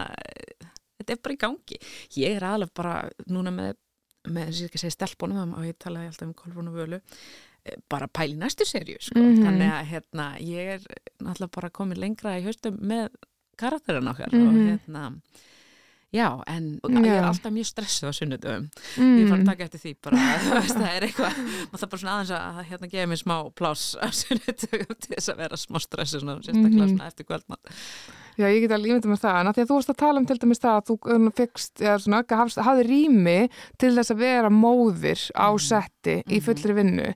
[0.99, 1.81] þetta er bara í gangi
[2.17, 3.75] ég er alveg bara núna með
[4.27, 6.99] með þess að ég ekki segja stelpunum og ég talaði alltaf um Kolfrún og Völu
[6.99, 9.19] e, bara pæli næstu serju sko.
[9.19, 9.45] mm -hmm.
[9.45, 10.81] þannig að hérna, ég er
[11.25, 13.09] alltaf bara komið lengra í haustum með
[13.57, 14.49] karakterin okkar mm -hmm.
[14.49, 14.69] og mhm.
[14.69, 15.13] hérna
[16.17, 17.01] já, en já.
[17.01, 19.17] ég er alltaf mjög stressuð á sunnudum, mm.
[19.21, 20.17] ég fann að taka eftir því bara,
[20.69, 24.07] það er eitthvað maður þarf bara svona aðeins að hérna gefa mér smá plás á
[24.11, 26.95] sunnudum til þess að vera smá stressuð svona, sérstaklega -hmm.
[26.95, 27.75] svona eftir kvöldmann
[28.37, 30.21] Já, ég get alveg ímyndið með það, en að því að þú varst að tala
[30.21, 32.19] um til dæmis það að þú fegst, eða svona,
[32.69, 33.39] hafði rými
[33.81, 35.63] til þess að vera móðir á mhm.
[35.65, 36.45] setti mm í mhm.
[36.45, 37.15] fullri vinnu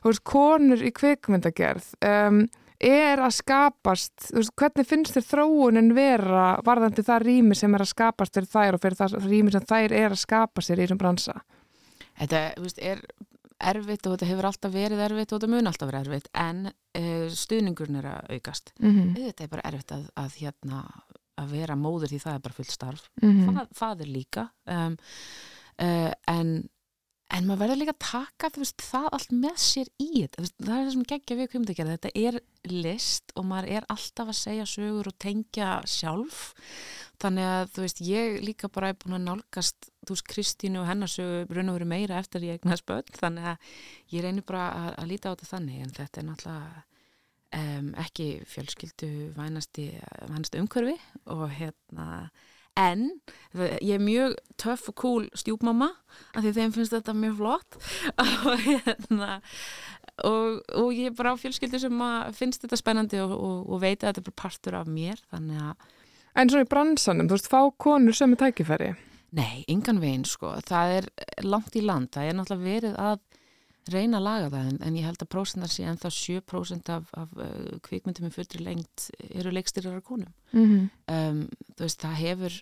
[0.00, 2.44] þú veist, konur í kvikmyndagerð um,
[2.80, 7.92] er að skapast, veist, hvernig finnst þér þróunin vera varðandi það rými sem er að
[7.92, 11.00] skapast fyrir þær og fyrir það rými sem þær er að skapa sér í þessum
[11.02, 11.36] bransa?
[12.20, 13.04] Þetta veist, er
[13.60, 17.28] erfitt og þetta hefur alltaf verið erfitt og þetta mun alltaf verið erfitt en uh,
[17.42, 18.72] stuðningurinn er að aukast.
[18.80, 19.14] Mm -hmm.
[19.26, 20.82] Þetta er bara erfitt að, að, hérna,
[21.36, 23.08] að vera móður því það er bara fullt starf.
[23.22, 23.56] Mm -hmm.
[23.58, 24.96] Fað, fadir líka um,
[25.82, 26.68] uh, en
[27.30, 30.46] en maður verður líka að taka veist, það allt með sér í þetta.
[30.58, 32.40] Það er það sem geggja við kvimdagerð þetta er
[32.70, 36.42] list og maður er alltaf að segja sögur og tengja sjálf.
[37.20, 40.88] Þannig að þú veist ég líka bara er búin að nálgast þú veist Kristínu og
[40.90, 43.16] hennarsögu brun og veru meira eftir ég eignast börn.
[43.20, 43.74] Þannig að
[44.14, 45.82] ég reynir bara að, að líta á þetta þannig.
[45.84, 46.86] En þetta er náttúrulega
[47.60, 49.90] um, ekki fjölskyldu vænasti,
[50.30, 50.96] vænasti umhverfi
[51.30, 52.08] og hérna
[52.78, 53.06] en
[53.82, 55.90] ég er mjög töff og cool stjúpmamma
[56.34, 57.78] af því þeim finnst þetta mjög flott.
[58.50, 59.40] Og, hérna,
[60.26, 62.02] og, og ég er bara á fjölskyldu sem
[62.36, 65.88] finnst þetta spennandi og, og veit að þetta er bara partur af mér þannig að
[66.38, 68.90] En svona í bransanum, þú veist, fá konur sem er tækifæri?
[69.34, 71.08] Nei, yngan veginn sko, það er
[71.46, 73.18] langt í land, það er náttúrulega verið að
[73.88, 77.08] reyna að laga það en, en ég held að prósentar sé en þá 7% af,
[77.16, 80.32] af uh, kvikmyndum í fullri lengt eru leikstýrar konum.
[80.52, 80.90] Mm -hmm.
[81.16, 82.60] um, þú veist, það hefur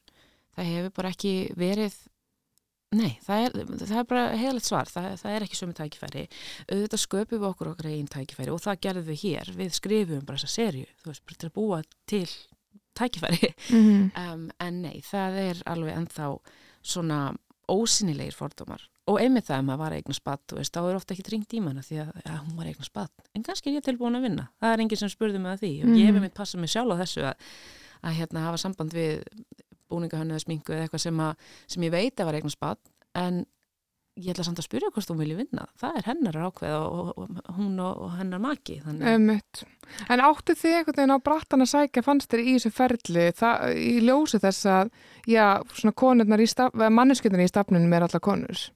[0.59, 1.97] það hefur bara ekki verið
[2.97, 6.23] nei, það er, það er bara heiligt svar, það, það er ekki sömu tækifæri.
[6.73, 10.41] Auðvitað sköpum við okkur okkar einn tækifæri og það gerðum við hér, við skrifum bara
[10.41, 12.31] þessa serju, þú veist, bara til að búa til
[12.99, 13.53] tækifæri.
[13.69, 14.33] Mm -hmm.
[14.33, 16.31] um, en nei, það er alveg ennþá
[16.83, 17.37] svona
[17.69, 21.27] ósynilegir fordómar og einmitt það að maður var eignar spatt veist, þá er ofta ekki
[21.33, 24.19] ringt í manna því að ja, hún var eignar spatt en kannski er ég tilbúin
[24.19, 24.49] að vinna.
[24.61, 25.75] Það er enginn sem spurði mig að því.
[25.85, 27.53] Og ég hef mitt passað mig sjálf á þessu að,
[28.03, 29.23] að hérna, hafa samband við
[29.89, 33.47] búningahönnu eða smingu eða eitthvað sem, að, sem ég veit að var eignar spatt en
[34.19, 35.65] ég ætla samt að spyrja hvort hún vilja vinna.
[35.79, 39.13] Það er hennar ákveð og, og, og hún og, og hennar maki þannig...
[40.11, 43.29] En áttu þið einhvern veginn á brattan að sækja fannst þér í þessu ferli
[43.79, 44.91] í ljósi þess að
[45.31, 48.67] já, svona konurnar í staf, manneskjöndinni í stafnunum er alla konur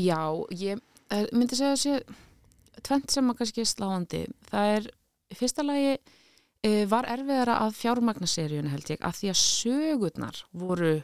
[0.00, 0.22] Já,
[0.54, 4.22] ég er, myndi segja að sé tvent sem að kannski er sláandi.
[4.50, 4.88] Það er,
[5.36, 10.94] fyrsta lagi e, var erfiðara að fjármagnaseríun held ég, að því að sögurnar voru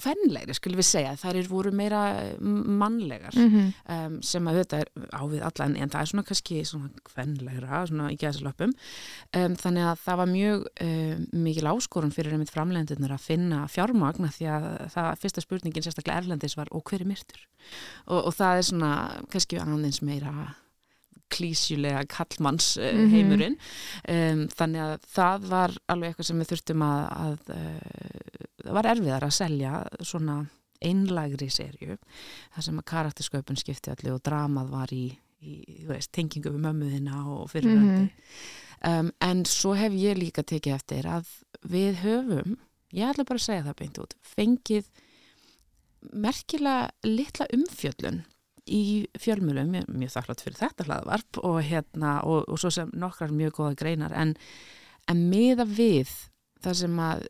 [0.00, 2.00] kvenlegri, skulum við segja, þær eru voru meira
[2.40, 3.72] mannlegar mm -hmm.
[3.96, 8.10] um, sem að þetta er ávið allan en það er svona kannski svona kvenlegra svona
[8.12, 13.26] í gæðsalöpum um, þannig að það var mjög um, mikil áskorun fyrir einmitt framlegendunar að
[13.26, 17.46] finna fjármagna því að það fyrsta spurningin sérstaklega erlendis var og hver er myrtur?
[18.06, 18.92] Og, og það er svona
[19.30, 20.54] kannski aðeins meira
[21.30, 24.46] klísjulega kallmanns uh, heimurinn mm -hmm.
[24.56, 29.28] þannig að það var alveg eitthvað sem við þurftum að, að uh, það var erfiðar
[29.28, 30.38] að selja svona
[30.80, 31.96] einlægri serju
[32.54, 35.04] þar sem að karaktersköpun skipti allir og dramað var í,
[35.44, 39.00] í veist, tengingu við mömmuðina og fyrirvændi mm -hmm.
[39.00, 41.28] um, en svo hef ég líka tekið eftir að
[41.62, 42.56] við höfum
[42.92, 44.90] ég ætla bara að segja það beint út fengið
[46.12, 48.22] merkilega litla umfjöllun
[48.70, 48.82] í
[49.20, 53.58] fjölmjölum, mjög, mjög þakklátt fyrir þetta hlaðvarp og hérna og, og svo sem nokkrar mjög
[53.58, 54.34] góða greinar en,
[55.10, 56.10] en miða við
[56.62, 57.28] það sem að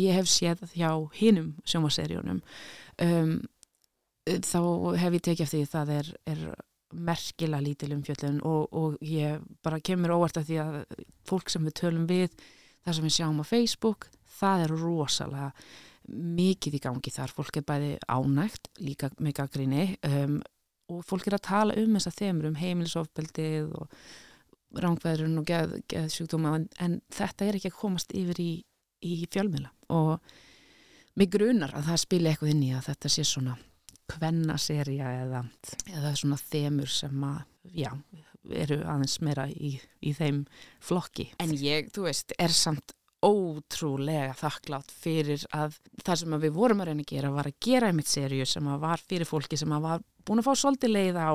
[0.00, 2.42] ég hef séð hjá hinnum sjómaserjónum
[3.02, 3.36] um,
[4.26, 4.60] þá
[5.00, 6.44] hef ég tekið eftir því það er, er
[6.96, 10.78] merkila lítil um fjöldun og, og ég bara kemur óvart af því að
[11.26, 12.30] fólk sem við tölum við
[12.84, 15.50] þar sem við sjáum á Facebook það er rosalega
[16.06, 20.38] mikið í gangi þar, fólk er bæði ánægt líka með gaggrinni um,
[20.92, 24.00] og fólk er að tala um þess að þeimur um heimilisofbeldið og
[24.76, 28.50] rángveðrun og geð, geðsjúkdóma en, en þetta er ekki að komast yfir í
[29.04, 30.20] í fjölmjöla og
[31.16, 33.56] mig grunar að það spili eitthvað inn í að þetta sé svona
[34.06, 35.42] kvennaserja eða,
[35.90, 37.40] eða svona þemur sem að,
[37.74, 37.90] já,
[38.54, 39.72] eru aðeins meira í,
[40.06, 40.44] í þeim
[40.84, 41.32] flokki.
[41.42, 42.94] En ég, þú veist, er samt
[43.26, 47.60] ótrúlega þakklátt fyrir að það sem að við vorum að reyna að gera var að
[47.66, 50.94] gera einmitt serju sem að var fyrir fólki sem að var búin að fá svolítið
[50.94, 51.32] leið á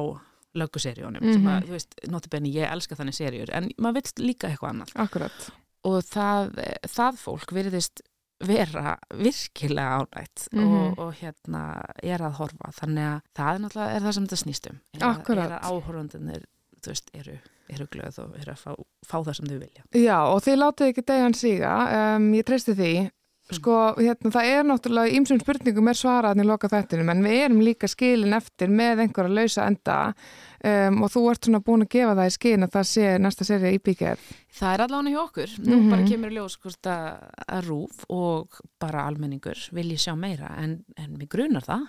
[0.51, 1.65] lögguserjónum, mm -hmm.
[1.67, 4.89] þú veist, notabenni ég elska þannig serjur, en maður vill líka eitthvað annað.
[4.99, 5.51] Akkurat
[5.87, 6.57] og það,
[6.89, 8.01] það fólk veriðist
[8.41, 10.77] vera virkilega ánægt mm -hmm.
[10.77, 11.61] og, og hérna
[12.01, 15.39] er að horfa þannig að það er náttúrulega er það sem þetta snýstum er, er
[15.45, 16.45] að áhorfandunir
[16.89, 17.37] eru,
[17.69, 18.71] eru glöð og eru að fá,
[19.05, 21.73] fá það sem þau vilja Já og þið látið ekki degjan síga
[22.17, 22.93] um, ég treysti því
[23.51, 27.63] Sko, hérna, það er náttúrulega ímsum spurningum er svaraðin í loka þettinum en við erum
[27.65, 32.15] líka skilin eftir með einhverja lausa enda um, og þú ert svona búin að gefa
[32.19, 34.23] það í skilin að það sé næsta serið í bíkjær.
[34.55, 35.55] Það er allavega hjá okkur.
[35.57, 35.89] Nú mm -hmm.
[35.91, 41.27] bara kemur ljós hvort að rúf og bara almenningur vilji sjá meira en, en við
[41.27, 41.83] grunar það.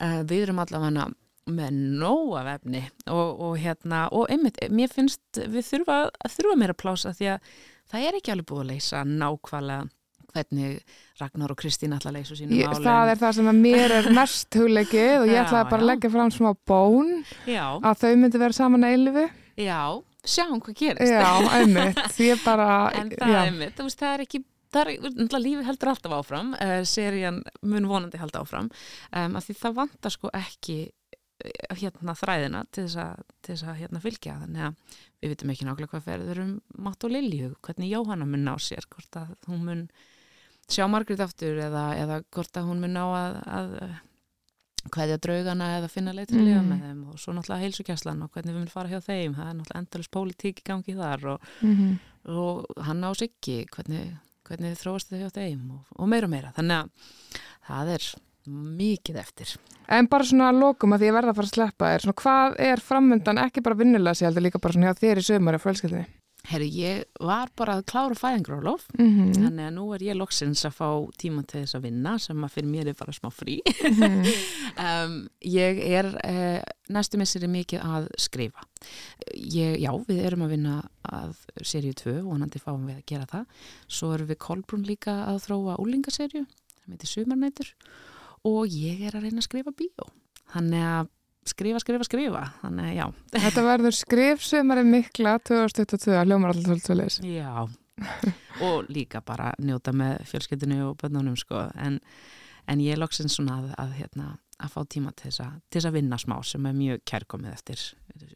[0.00, 1.10] Uh, við erum allavega
[1.50, 5.98] með nóa vefni og, og hérna og einmitt, mér finnst við þurfa,
[6.36, 7.52] þurfa meira plása því að
[7.92, 9.82] það er ekki alveg búið að leysa nákvæmlega
[10.34, 10.80] hvernig
[11.20, 12.82] Ragnar og Kristín ætla að leysa sínum álum.
[12.82, 16.10] Það er það sem að mér er mest hugleikið og ég ætlaði bara að leggja
[16.14, 17.12] fram smá bón
[17.46, 17.66] já.
[17.78, 19.28] að þau myndi vera saman að eilifu.
[19.60, 19.82] Já,
[20.24, 21.14] sjáum hvað gerist.
[21.14, 21.30] Já,
[21.60, 22.68] einmitt, því ég bara...
[22.98, 24.42] En það er einmitt, þú veist, það er ekki,
[24.74, 28.72] það er, lífið heldur alltaf áfram, uh, serían mun vonandi held áfram,
[29.14, 30.78] um, af því það vantar sko ekki
[31.74, 35.66] hérna þræðina til þess að, til þess að hérna fylgja, þannig að við vitum ekki
[35.68, 36.52] nákvæmlega hvað ferður um
[36.86, 39.84] Matt og Lilju, hvernig Jóhanna mun ná sér, hvort að hún mun
[40.70, 43.72] sjá Margrit aftur eða, eða hvort að hún mun ná að, að
[44.92, 46.68] hvaðja draugana eða finna lifa mm.
[46.68, 49.56] með þeim og svo náttúrulega heilsugjastlan og hvernig við munum fara hjá þeim það er
[49.58, 51.94] náttúrulega endalus pólitík í gangi þar og, mm -hmm.
[52.34, 54.12] og hann á sig ekki hvernig,
[54.44, 58.08] hvernig þið þróast þið hjá þeim og, og meira og meira, þannig að það er
[58.48, 59.54] mikið eftir
[59.88, 62.60] En bara svona lokum að því að verða að fara að sleppa er svona hvað
[62.66, 66.06] er framöndan ekki bara vinnilega sér, líka bara svona hjá þér í sömur og fjölskyldinni
[66.44, 69.28] Herru, ég var bara að klára fæðingrólof, mm -hmm.
[69.32, 72.52] þannig að nú er ég loksins að fá tíma til þess að vinna sem að
[72.52, 73.62] fyrir mér er bara smá frí.
[73.64, 75.06] Mm -hmm.
[75.06, 78.60] um, ég er eh, næstu misseri mikið að skrifa.
[79.34, 83.26] Ég, já, við erum að vinna að seríu 2 og til fáum við að gera
[83.26, 83.46] það.
[83.88, 87.74] Svo erum við Kolbrún líka að þróa úlingaserju, það heitir Sumarnætur
[88.44, 90.08] og ég er að reyna að skrifa bíó.
[90.54, 91.10] Þannig að
[91.48, 92.44] skrifa, skrifa, skrifa.
[92.62, 93.04] Þannig já.
[93.34, 97.66] Þetta verður skrifsumari mikla 2022 hljómar alltaf svolítið Já,
[98.68, 101.66] og líka bara njóta með fjölskyldinu og bönnunum sko.
[101.80, 102.00] En,
[102.70, 104.30] en ég er loksins svona að, að hérna
[104.62, 107.52] að fá tíma til þess að, til þess að vinna smá sem er mjög kærkomið
[107.54, 107.82] eftir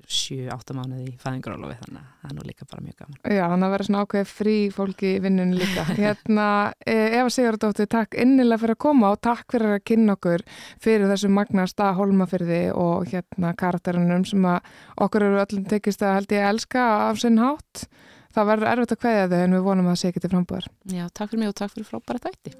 [0.08, 3.20] 7-8 mánuði í fæðingarólofi þannig að það er nú líka bara mjög gaman.
[3.22, 5.84] Já, þannig að vera svona ákveð frí fólki í vinnunum líka.
[6.00, 6.48] Hérna,
[6.82, 10.44] e, Eva Sigurdóttir takk innilega fyrir að koma og takk fyrir að kynna okkur
[10.82, 14.74] fyrir þessu magnast að holmafyrði og hérna karakterunum sem að
[15.06, 17.88] okkur eru öllum tekist að held ég að elska af sinn hátt.
[18.34, 20.70] Það verður erfitt að kveðja þau en við vonum að það sé ekki til frambúðar
[20.92, 22.54] Já, takk fyrir mig og takk fyrir frábæra þætti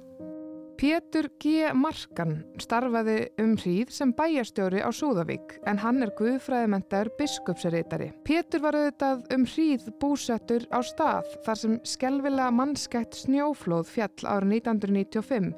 [0.79, 1.73] Pétur G.
[1.75, 8.13] Markan starfaði um hríð sem bæjarstjóri á Súðavík en hann er guðfræðimendar biskupsreitari.
[8.23, 14.53] Pétur var auðvitað um hríð búsettur á stað þar sem skelvila mannskætt snjóflóð fjall árið
[14.61, 15.49] 1995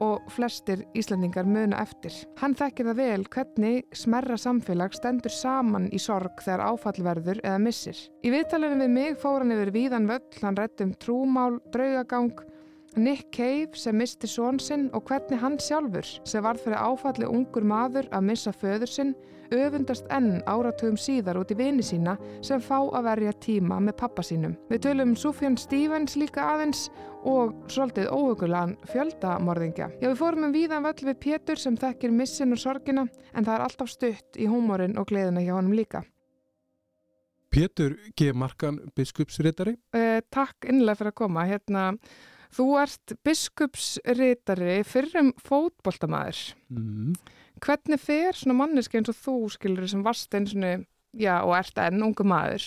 [0.00, 2.16] og flestir Íslandingar muna eftir.
[2.40, 8.00] Hann þekkir það vel hvernig smerra samfélag stendur saman í sorg þegar áfallverður eða missir.
[8.24, 12.32] Í viðtalinu við mig fór hann yfir víðan völl, hann rétt um trúmál, draugagang
[12.96, 17.62] Nick Cave sem misti són sinn og hvernig hann sjálfur sem var fyrir áfalli ungur
[17.62, 19.12] maður að missa föður sinn
[19.54, 24.24] öfundast enn áratugum síðar út í vini sína sem fá að verja tíma með pappa
[24.26, 24.54] sínum.
[24.70, 26.88] Við tölum Sufjan Stevens líka aðeins
[27.26, 29.90] og svolítið óhugulegan fjöldamorðingja.
[30.00, 33.54] Já, við fórum um víðan völl við Pétur sem þekkir missin og sorgina en það
[33.56, 36.02] er alltaf stutt í húmórin og gleðina hjá honum líka.
[37.50, 38.30] Pétur G.
[38.32, 39.74] Markan, biskupsréttari.
[39.92, 41.46] Eh, takk innlega fyrir að koma.
[41.48, 41.88] Hérna,
[42.50, 46.40] Þú ert biskupsritari fyrir um fótboltamæður.
[46.74, 47.12] Mm.
[47.60, 51.78] Hvernig fer svona manneski eins og þú, skilur, sem varst eins og, já, og ert
[51.78, 52.64] enn ungu maður,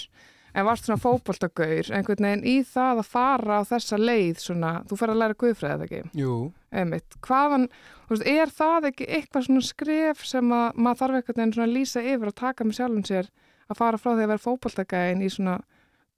[0.53, 4.99] en varst svona fótboltagaur, einhvern veginn í það að fara á þessa leið svona, þú
[5.01, 6.01] fer að læra guðfræðið, ekki?
[6.21, 6.35] Jú.
[6.71, 7.17] Einmitt.
[7.25, 7.67] Hvaðan,
[8.05, 11.69] þú veist, er það ekki eitthvað svona skref sem að maður þarf einhvern veginn svona
[11.69, 13.31] að lýsa yfir og taka með sjálfum sér
[13.67, 15.57] að fara frá því að vera fótboltagæin í svona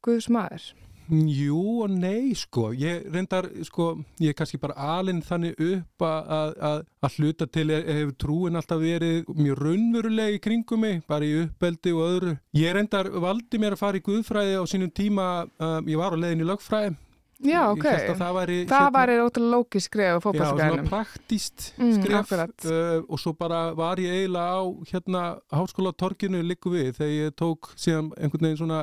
[0.06, 0.74] guðsmaður?
[1.10, 3.92] Jú og nei sko, ég reyndar sko,
[4.22, 8.82] ég er kannski bara alinn þannig upp að, að, að hluta til hefur trúin alltaf
[8.82, 12.36] verið mjög raunveruleg í kringum mig, bara í uppbeldi og öðru.
[12.58, 15.28] Ég reyndar valdi mér að fara í Guðfræði á sínum tíma,
[15.62, 16.96] um, ég var á leiðin í lögfræði.
[17.44, 17.84] Já, ok.
[18.16, 20.62] Það væri, það væri ótrúlega lókis skref og fókbalskælum.
[20.62, 25.24] Já, svona praktíst mm, skref mm, uh, og svo bara var ég eiginlega á hérna
[25.52, 28.80] háskólatorkinu líku við þegar ég tók síðan einhvern veginn svona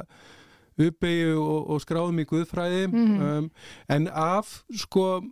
[0.79, 3.23] uppeyju og, og skráðum í guðfræði mm -hmm.
[3.39, 3.51] um,
[3.89, 5.23] en af sko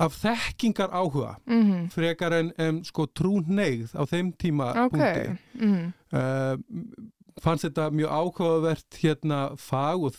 [0.00, 1.88] af þekkingar áhuga mm -hmm.
[1.90, 5.36] frekar en um, sko trún neyð á þeim tíma okay.
[5.54, 5.92] mm -hmm.
[6.18, 6.58] uh,
[7.40, 10.12] fannst þetta mjög áhugavert hérna fag og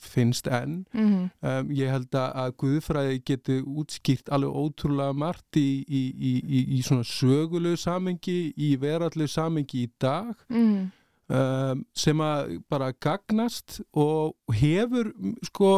[0.00, 6.76] finnst enn um, ég held að guðfræði getur útskýrt alveg ótrúlega margt í, í, í,
[6.78, 10.90] í svona sögulegu samengi í verallu samengi í dag um,
[11.26, 15.08] sem að bara gagnast og hefur
[15.42, 15.70] sko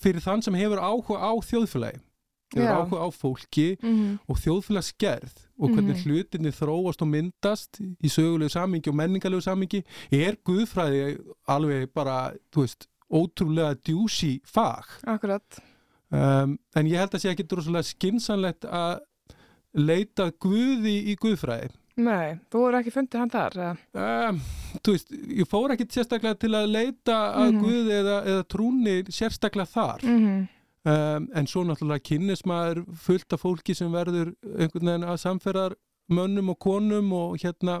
[0.00, 2.02] fyrir þann sem hefur áhuga á þjóðfélagi
[2.54, 2.76] hefur Já.
[2.78, 4.18] áhuga á fólki mm -hmm.
[4.28, 6.04] og þjóðfélagsgerð og hvernig mm -hmm.
[6.04, 11.18] hlutinni þróast og myndast í sögulegu samingi og menningarlegu samingi er Guðfræði
[11.48, 15.60] alveg bara, þú veist, ótrúlega djúsi fag Akkurat
[16.10, 19.00] um, en ég held að sé ekki droslega skinsanlegt að
[19.74, 23.56] leita Guði í Guðfræði Nei, þú voru ekki fundið hann þar?
[23.94, 24.40] Um,
[24.82, 27.62] þú veist, ég fór ekki sérstaklega til að leita að mm -hmm.
[27.62, 30.48] Guði eða, eða trúni sérstaklega þar mm -hmm.
[30.90, 35.74] um, en svo náttúrulega kynnismæður fullt af fólki sem verður einhvern veginn að samferðar
[36.08, 37.80] mönnum og konum og hérna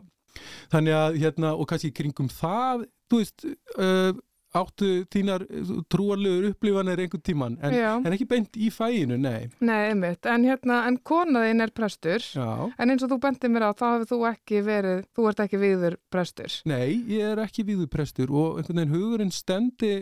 [0.70, 3.44] þannig að hérna og kannski kringum það þú veist
[3.78, 4.12] uh,
[4.54, 5.44] áttu þínar
[5.90, 9.48] trúarlegur upplifanir einhvern tíman en, en ekki beint í fæinu, nei.
[9.64, 12.70] Nei, einmitt, en hérna, en konaðinn er prestur, Já.
[12.70, 15.62] en eins og þú bendið mér á, þá hefur þú ekki verið, þú ert ekki
[15.62, 16.58] viður prestur.
[16.70, 19.92] Nei, ég er ekki viður prestur og einhvern veginn hugurinn stendi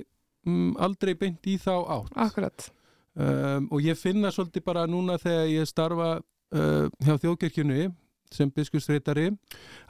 [0.47, 2.15] um, aldrei beint í þá átt.
[2.29, 2.69] Akkurat.
[3.13, 7.91] Um, og ég finna svolítið bara núna þegar ég starfa uh, hjá þjóðkirkjunni
[8.33, 9.29] sem biskustreitari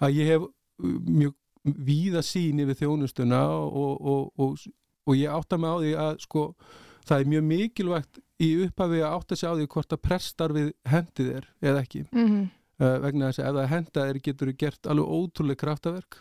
[0.03, 4.64] að ég hef uh, mjög víða sín yfir þjónustuna og, og, og,
[5.07, 6.46] og ég átta mig á því að sko
[7.07, 11.30] það er mjög mikilvægt í upphafi að átta sig á því hvort að prestarfið hendið
[11.39, 12.45] er eða ekki mm -hmm.
[12.82, 16.20] uh, vegna þess að ef það henda er getur þið gert alveg ótrúlega kraftaverk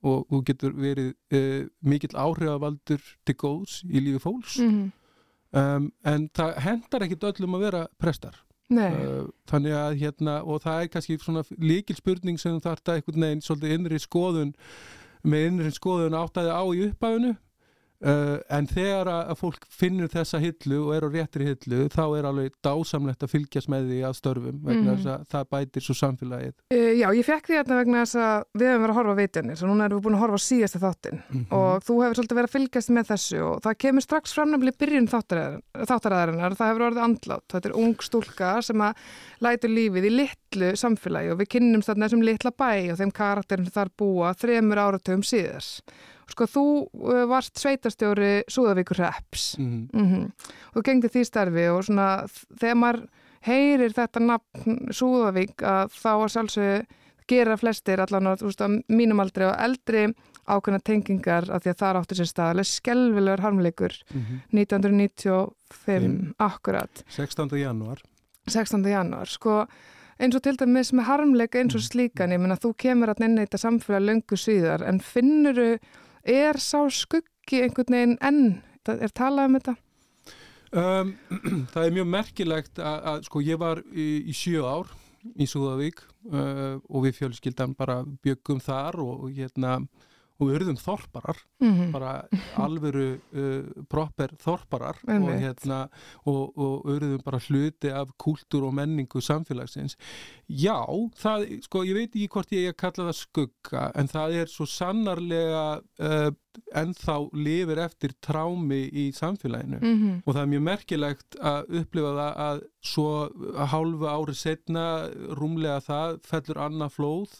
[0.00, 4.90] og þú getur verið uh, mikill áhrifavaldur til góðs í lífi fólks mm -hmm.
[5.60, 8.36] um, en það hendar ekkit öllum að vera prestar
[8.70, 13.26] uh, þannig að hérna og það er kannski svona líkil spurning sem þarf það einhvern
[13.26, 14.52] veginn svolítið innri skoðun
[15.22, 17.34] með innri skoðun áttæði á í uppæðinu
[18.00, 22.28] Uh, en þegar að fólk finnur þessa hillu og er á réttri hillu þá er
[22.30, 24.94] alveg dásamlegt að fylgjast með því að störfum vegna mm.
[24.94, 26.54] þess að það bætir svo samfélagið.
[26.72, 29.20] Uh, já, ég fekk því að vegna þess að við hefum verið að horfa á
[29.20, 31.58] veitjanir svo núna erum við búin að horfa síðasta þáttin mm -hmm.
[31.58, 35.10] og þú hefur svolítið verið að fylgjast með þessu og það kemur strax framnefnileg byrjun
[35.12, 37.48] þáttaræðarinnar það hefur orðið andlátt.
[37.52, 38.94] Þetta er ung stúlka sem að
[39.44, 43.68] lætur lífið í litlu samfélagi og við kynnumst þarna þessum litla bæ og þeim karakterin
[43.68, 45.82] þar búa þremur áratöfum síðars
[46.30, 50.00] Sko þú uh, varst sveitarstjóri Súðavíkur Reps mm -hmm.
[50.00, 50.30] mm -hmm.
[50.74, 52.26] og þú gengdi því starfi og svona
[52.60, 53.06] þegar maður
[53.40, 56.86] heyrir þetta nafn Súðavík að þá að sjálfsög
[57.30, 58.34] gera flestir allan á
[58.88, 60.14] mínum aldri og eldri
[60.50, 64.40] ákveðna tengingar af því að það áttur sér staðalega skelvilegur harmleikur mm -hmm.
[64.50, 66.34] 1995 Fim.
[66.38, 67.58] akkurat 16.
[67.58, 68.02] januar
[68.46, 68.84] 16.
[68.84, 69.66] januar sko
[70.18, 71.88] eins og til dæmis með harmleika eins og mhm.
[71.90, 75.78] slíkan ég menna þú kemur að nenni þetta samfélag löngu síðar en finnuru
[76.24, 78.42] er sá skuggi einhvern veginn enn?
[78.90, 79.76] Er talað um þetta?
[80.70, 81.14] Um,
[81.72, 84.92] það er mjög merkilegt að, að sko ég var í, í sjö ár
[85.36, 86.00] í Súðavík
[86.32, 89.80] uh, og við fjölskyldan bara byggum þar og hérna
[90.40, 91.92] og við verðum þorparar mm -hmm.
[91.92, 92.12] bara
[92.56, 95.80] alveru uh, proper þorparar og, hérna,
[96.24, 99.96] og, og verðum bara hluti af kúltúr og menningu samfélagsins
[100.48, 100.80] já,
[101.16, 104.46] það, sko, ég veit ekki hvort ég er að kalla það skugga en það er
[104.46, 106.30] svo sannarlega uh,
[106.74, 110.22] ennþá lifir eftir trámi í samfélaginu mm -hmm.
[110.24, 113.10] og það er mjög merkilegt að upplifa það að svo
[113.74, 114.86] hálfu ári setna
[115.38, 117.30] rúmlega það fellur annað flóð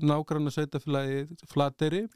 [0.00, 2.06] nágranna sveitafélagi flateri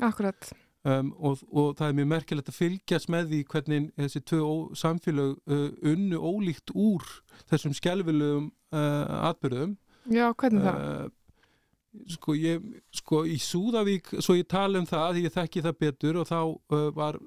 [0.84, 5.36] um, og, og það er mjög merkilegt að fylgjast með því hvernig þessi tvö samfélag
[5.46, 7.02] uh, unnu ólíkt úr
[7.50, 9.76] þessum skjálfilegum uh, atbyrðum
[10.06, 10.82] Já, hvernig það?
[10.82, 11.10] Uh,
[12.10, 12.62] sko ég,
[12.94, 16.88] sko í Súðavík svo ég tala um það, ég þekki það betur og þá uh,
[16.96, 17.18] var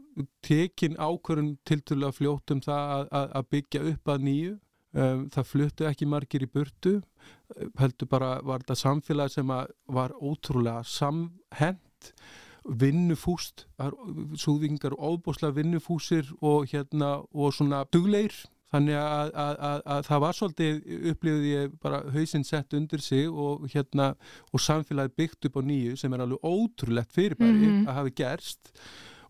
[0.45, 4.57] tekin ákvörðun til að fljótt um það að, að, að byggja upp að nýju.
[4.89, 6.95] Um, það fluttu ekki margir í burtu
[7.77, 9.51] heldur bara var þetta samfélag sem
[9.93, 12.07] var ótrúlega samhend
[12.65, 13.67] vinnufúst
[14.37, 18.33] Súðingar óbúslega vinnufúsir og hérna og svona dugleir
[18.69, 20.79] Þannig að, að, að, að það var svolítið
[21.11, 24.11] upplifið ég bara hausinn sett undir sig og, hérna,
[24.53, 27.87] og samfélagi byggt upp á nýju sem er alveg ótrúlegt fyrirbæri mm -hmm.
[27.89, 28.71] að hafi gerst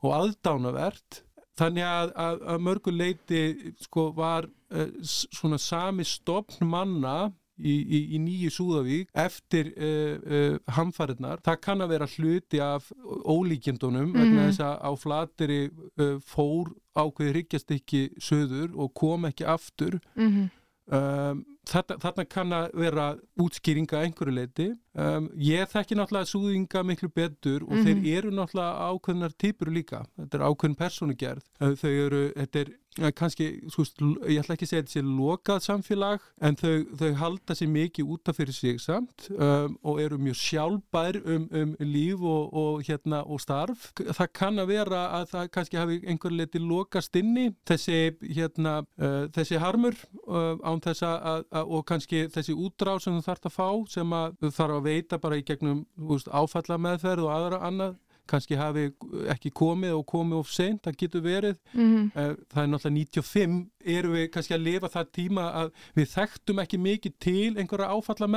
[0.04, 1.24] og aðdánavert.
[1.60, 9.12] Þannig að mörguleiti sko, var uh, svona sami stopn manna í, í, í nýju Súðavík
[9.14, 11.43] eftir uh, uh, hamfæriðnar.
[11.45, 16.74] Það kann að vera hluti af ólíkjendunum mm vegna þess að á flateri uh, fór
[16.99, 19.99] ákveði ryggjast ekki söður og kom ekki aftur.
[20.16, 20.49] Mm -hmm.
[20.97, 23.07] um, þarna kann að vera
[23.39, 24.70] útskýringa einhverju leiti.
[24.99, 28.03] Um, ég þekki náttúrulega súðinga miklu betur og mm -hmm.
[28.03, 30.05] þeir eru náttúrulega ákveðnar týpur líka.
[30.18, 31.43] Þetta er ákveðin personugerð.
[31.60, 32.70] Þau eru, þetta er
[33.16, 37.55] kannski, skúst, ég ætla ekki að segja þetta sé lokað samfélag en þau, þau halda
[37.55, 42.53] sér mikið útaf fyrir sig samt um, og eru mjög sjálfbær um, um líf og,
[42.53, 43.91] og, hérna, og starf.
[43.95, 47.99] Það kann að vera að það kannski hafi einhver leti lokast inni þessi,
[48.36, 49.97] hérna, uh, þessi harmur
[50.28, 54.14] uh, án þess að, að og kannski þessi útráð sem þú þarfst að fá sem
[54.14, 55.86] að þú þarf að veita bara í gegnum
[56.32, 57.97] áfalla meðferð og aðra annað
[58.30, 58.86] kannski hafi
[59.34, 62.36] ekki komið og komið of sent, það getur verið mm -hmm.
[62.53, 66.78] það er náttúrulega 95 eru við kannski að lifa það tíma að við þekktum ekki
[66.78, 68.28] mikið til einhverja áfalla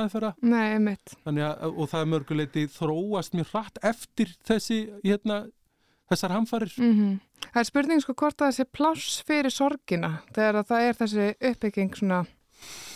[1.61, 5.45] að, og það er mörguleiti þróast mjög hratt eftir þessi hérna,
[6.09, 7.19] þessar hamfarir mm -hmm.
[7.43, 11.95] Það er spurning sko hvort að þessi pláss fyrir sorgina þegar það er þessi uppbygging
[11.95, 12.25] svona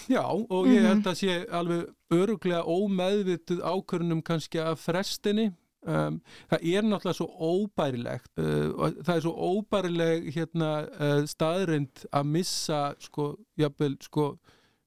[0.08, 0.88] Já og ég mhm.
[0.88, 5.51] held að sé alveg öruglega ómeðvituð ákvörnum kannski af frestinni
[5.88, 6.18] Um,
[6.49, 12.80] það er náttúrulega svo óbærilegt uh, það er svo óbærileg hérna, uh, staðrind að missa
[12.99, 14.26] sko, jafnvel sko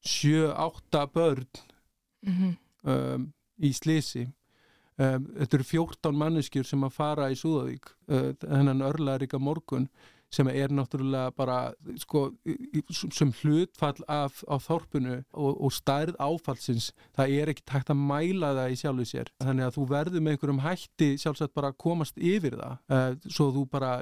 [0.05, 1.47] 7-8 börn
[2.27, 2.53] mm -hmm.
[2.93, 4.27] um, í slisi
[4.99, 9.89] um, þetta eru 14 manneskjur sem að fara í Súðavík uh, hennan örlaðrika morgun
[10.31, 11.59] sem er náttúrulega bara
[11.99, 12.28] sko,
[13.11, 18.55] sem hlutfall af, af þorpunu og, og stærð áfallsins, það er ekki takt að mæla
[18.61, 19.35] það í sjálfu sér.
[19.43, 23.51] Þannig að þú verður með einhverjum hætti sjálfsagt bara að komast yfir það, uh, svo
[23.59, 23.93] þú bara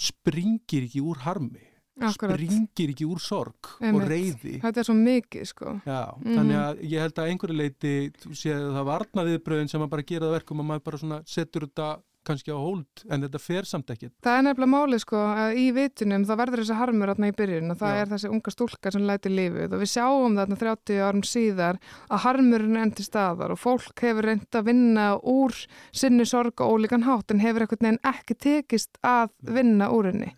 [0.00, 1.70] springir ekki úr harmi.
[2.02, 2.34] Akkurat.
[2.34, 4.00] springir ekki úr sorg Einmitt.
[4.00, 6.34] og reyði þetta er svo mikið sko Já, mm -hmm.
[6.34, 7.92] þannig að ég held að einhverju leiti
[8.34, 12.02] séð það varna viðbröðin sem að bara gera það verkum og maður bara setur þetta
[12.26, 14.10] kannski á hold en þetta fer samt ekki.
[14.24, 17.74] Það er nefnilega máli sko að í vitunum þá verður þessi harmur átna í byrjun
[17.74, 18.00] og það Já.
[18.02, 22.24] er þessi unga stúlka sem læti lífið og við sjáum þarna 30 árum síðar að
[22.26, 25.56] harmurinn endur staðar og fólk hefur reynd að vinna úr
[25.92, 30.32] sinni sorg og ólíkan hátt en hefur ekkert nefn ekki tekist að vinna úr henni.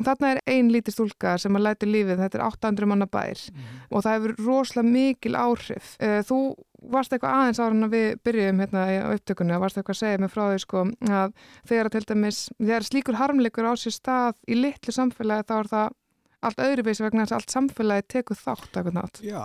[0.00, 3.70] Þarna er ein lítið stúlka sem að læti lífið, þetta er 800 manna bær mm
[3.92, 5.96] og það hefur rosalega mikil áhrif.
[6.00, 6.38] Eh, þú
[6.92, 10.32] varst eitthvað aðeins ára við byrjum hérna á upptökunni og varst eitthvað að segja mig
[10.32, 11.34] frá því sko að
[11.68, 15.98] þegar til dæmis, þegar slíkur harmleikur á sér stað í litlu samfélagi þá er það
[16.42, 19.20] allt öðruvísi vegna þess að allt samfélagi tekur þátt eitthvað nátt.
[19.22, 19.44] Já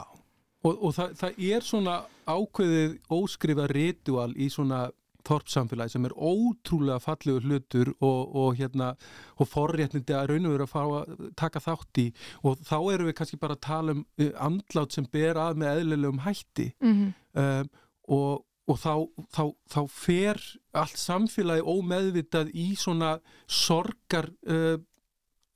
[0.66, 4.88] og, og það, það er svona ákveðið óskrifa ritual í svona
[5.28, 8.92] þorpsamfélagi sem er ótrúlega fallegur hlutur og, og, hérna,
[9.38, 12.08] og forréttindi að raun og vera að fá að taka þátt í.
[12.44, 15.82] Og þá eru við kannski bara að tala um uh, andlát sem ber að með
[15.82, 16.68] eðlilegum hætti.
[16.84, 17.16] Mm -hmm.
[17.44, 17.72] um,
[18.18, 18.94] og, og þá,
[19.36, 23.18] þá, þá fer allt samfélagi ómeðvitað í svona
[23.48, 24.78] sorgar uh,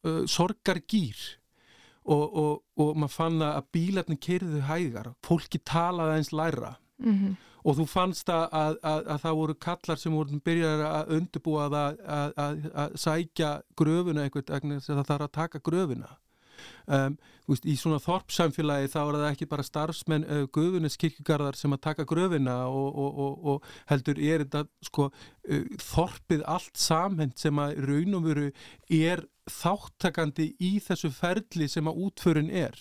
[0.07, 1.37] uh, sorgargýr
[2.11, 7.85] og maður fann að bílarnir kerðu hægar, fólki talaði eins læra mm -hmm og þú
[7.89, 13.53] fannst að, að, að, að það voru kallar sem voru byrjar að undirbúa að sækja
[13.77, 16.15] gröfuna eitthvað, það þarf að taka gröfuna
[16.87, 17.17] um,
[17.49, 22.07] veist, í svona þorpsamfélagi þá er það ekki bara starfsmenn uh, guðuniskirkjugarðar sem að taka
[22.09, 27.77] gröfina og, og, og, og heldur er þetta sko uh, þorpið allt samhend sem að
[27.87, 28.49] raun og veru
[29.01, 32.77] er þáttakandi í þessu ferli sem að útförin er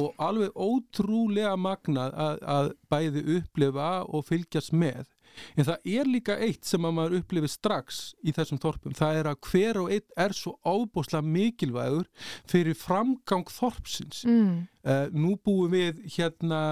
[0.00, 5.10] og alveg ótrúlega magnað að, að bæði upplifa og fylgjast með.
[5.56, 8.96] En það er líka eitt sem að maður upplifi strax í þessum þorpum.
[8.96, 12.08] Það er að hver og einn er svo ábúslega mikilvægur
[12.50, 14.24] fyrir framgang þorpsins.
[14.28, 14.66] Mm.
[14.84, 16.62] uh, nú búum við hérna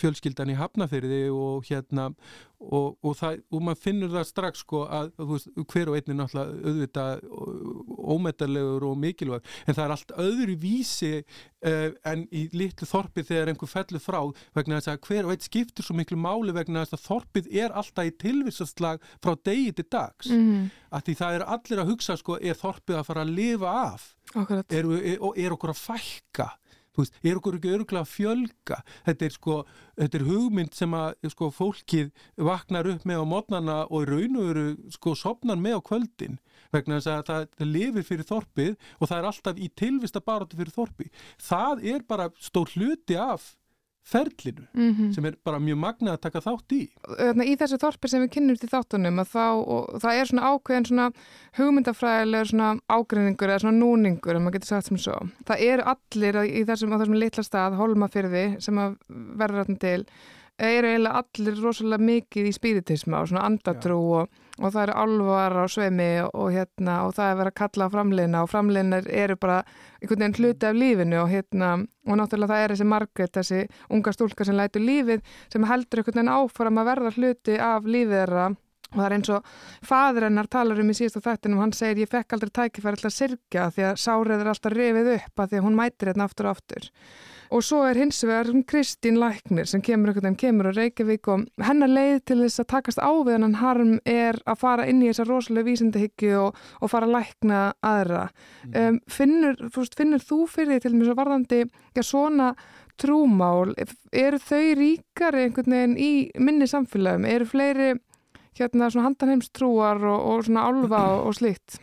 [0.00, 2.10] fjölskyldan í Hafnafyrði og hérna
[2.56, 6.16] og, og, það, og maður finnur það strax sko að veist, hver og einn er
[6.16, 7.26] náttúrulega auðvitað
[8.16, 13.52] ómetarlegur og mikilvæg en það er allt öðru vísi uh, en í litlu þorpið þegar
[13.52, 14.20] einhver fellur frá
[14.56, 17.76] vegna þess að hver og einn skiptur svo miklu máli vegna þess að þorpið er
[17.76, 20.30] alltaf í tilvisastlag frá degi til dags.
[20.32, 20.68] Mm -hmm.
[20.96, 24.12] að því það er allir að hugsa sko er þorpið að fara að lifa af?
[24.36, 26.48] Er, er, er okkur að fælka
[27.02, 28.80] veist, er okkur ekki öruglega fjölga?
[29.08, 29.56] Þetta er sko,
[30.00, 32.10] þetta er hugmynd sem að sko fólkið
[32.48, 34.66] vaknar upp með á mótnana og raun og eru
[34.96, 36.40] sko sopnar með á kvöldin.
[36.74, 40.58] Vegna þess að það, það lifir fyrir þorpið og það er alltaf í tilvista baróti
[40.58, 41.10] fyrir þorpi.
[41.42, 43.54] Það er bara stór hluti af
[44.06, 45.12] ferlinu mm -hmm.
[45.14, 46.82] sem er bara mjög magna að taka þátt í.
[47.50, 49.46] Í þessu þorpi sem við kynnum til þáttunum að þá,
[50.02, 51.10] það er svona ákveðin svona
[51.58, 55.18] hugmyndafræðilegur svona ágreiningur eða svona núningur, ef maður getur sagt sem svo.
[55.46, 60.06] Það eru allir í þessum, þessum litla stað, holmafyrði, sem verður alltaf til
[60.56, 65.56] eru eiginlega allir rosalega mikið í spiritisma og svona andatrú og, og það eru alvar
[65.60, 69.08] á sveimi og, og, hérna, og það er verið að kalla á framleina og framleinar
[69.12, 69.58] eru bara
[70.00, 71.72] einhvern veginn hluti af lífinu og hérna
[72.06, 76.20] og náttúrulega það er þessi margret, þessi unga stúlka sem lætur lífið sem heldur einhvern
[76.22, 78.46] veginn áfram að verða hluti af lífið þeirra.
[78.86, 79.48] Og það er eins og
[79.84, 83.64] fadur hennar talar um í síðasta þættinum, hann segir ég fekk aldrei tækifæri að sirkja
[83.74, 86.54] því að sárið er alltaf rifið upp að því að hún mætir hérna aftur og
[86.54, 86.86] aftur
[87.50, 91.44] og svo er hins vegar Kristín Læknir sem kemur einhvern veginn, kemur á Reykjavík og
[91.66, 95.10] hennar leið til þess að takast á við hann harm er að fara inn í
[95.10, 98.24] þessa rosalega vísindahyggju og, og fara að lækna aðra.
[98.64, 98.74] Mm.
[98.80, 102.50] Um, finnur, þú, finnur þú fyrir því til með svo varðandi ja, svona
[102.96, 103.74] trúmál,
[104.12, 107.90] eru þau ríkari einhvern veginn í minni samfélagum, eru fleiri
[108.56, 111.80] hérna svona handanheimstrúar og, og svona álfa og, og slikt?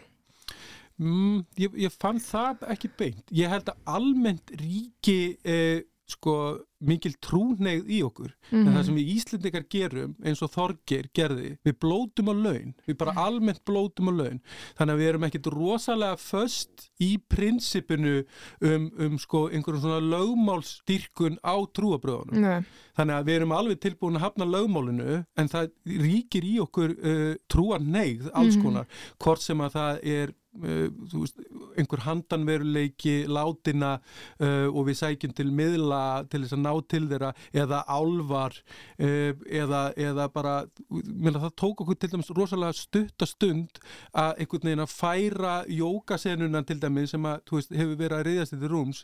[1.01, 3.25] Mm, ég, ég fann það ekki beint.
[3.33, 6.35] Ég held að almennt ríki eh, sko
[6.83, 8.59] mikil trúneið í okkur mm -hmm.
[8.59, 8.85] en það mhm.
[8.85, 13.63] sem við Íslendikar gerum eins og Þorgir gerði, við blótum á laun við bara almennt
[13.65, 14.41] blótum á laun
[14.77, 18.25] þannig að við erum ekkit rosalega föst í prinsipinu
[18.61, 22.63] um, um sko einhverjum svona lögmálsstyrkun á trúabröðunum Nei.
[22.97, 25.73] Þannig að við erum alveg tilbúin að hafna lögmálinu en það
[26.05, 28.63] ríkir í okkur uh, trúar neyð alls mhm.
[28.63, 31.39] konar, mm hvort sem að það er Uh, veist,
[31.81, 33.95] einhver handanveruleiki látina
[34.37, 38.59] uh, og við sækjum til miðla til þess að ná til þeirra eða álvar
[39.01, 40.51] uh, eða, eða bara
[40.91, 43.81] minna, það tók okkur til dæmis rosalega stuttastund
[44.13, 48.53] að einhvern veginn að færa jókasenuna til dæmis sem að veist, hefur verið að reyðast
[48.53, 49.01] þetta rúms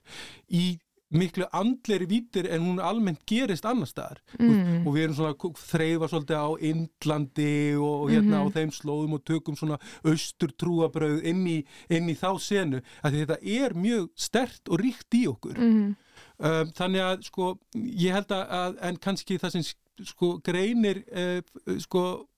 [0.54, 0.68] í
[1.10, 4.86] miklu andleri vítir en hún almennt gerist annar staðar mm.
[4.86, 8.54] og við erum svona þreyfa svolítið á Indlandi og hérna mm -hmm.
[8.54, 13.20] á þeim slóðum og tökum svona austur trúabröð inn í, inn í þá senu að
[13.20, 15.96] þetta er mjög stert og ríkt í okkur mm.
[16.38, 19.64] um, þannig að sko ég held að en kannski það sem
[20.06, 21.42] sko greinir uh,
[21.80, 22.29] sko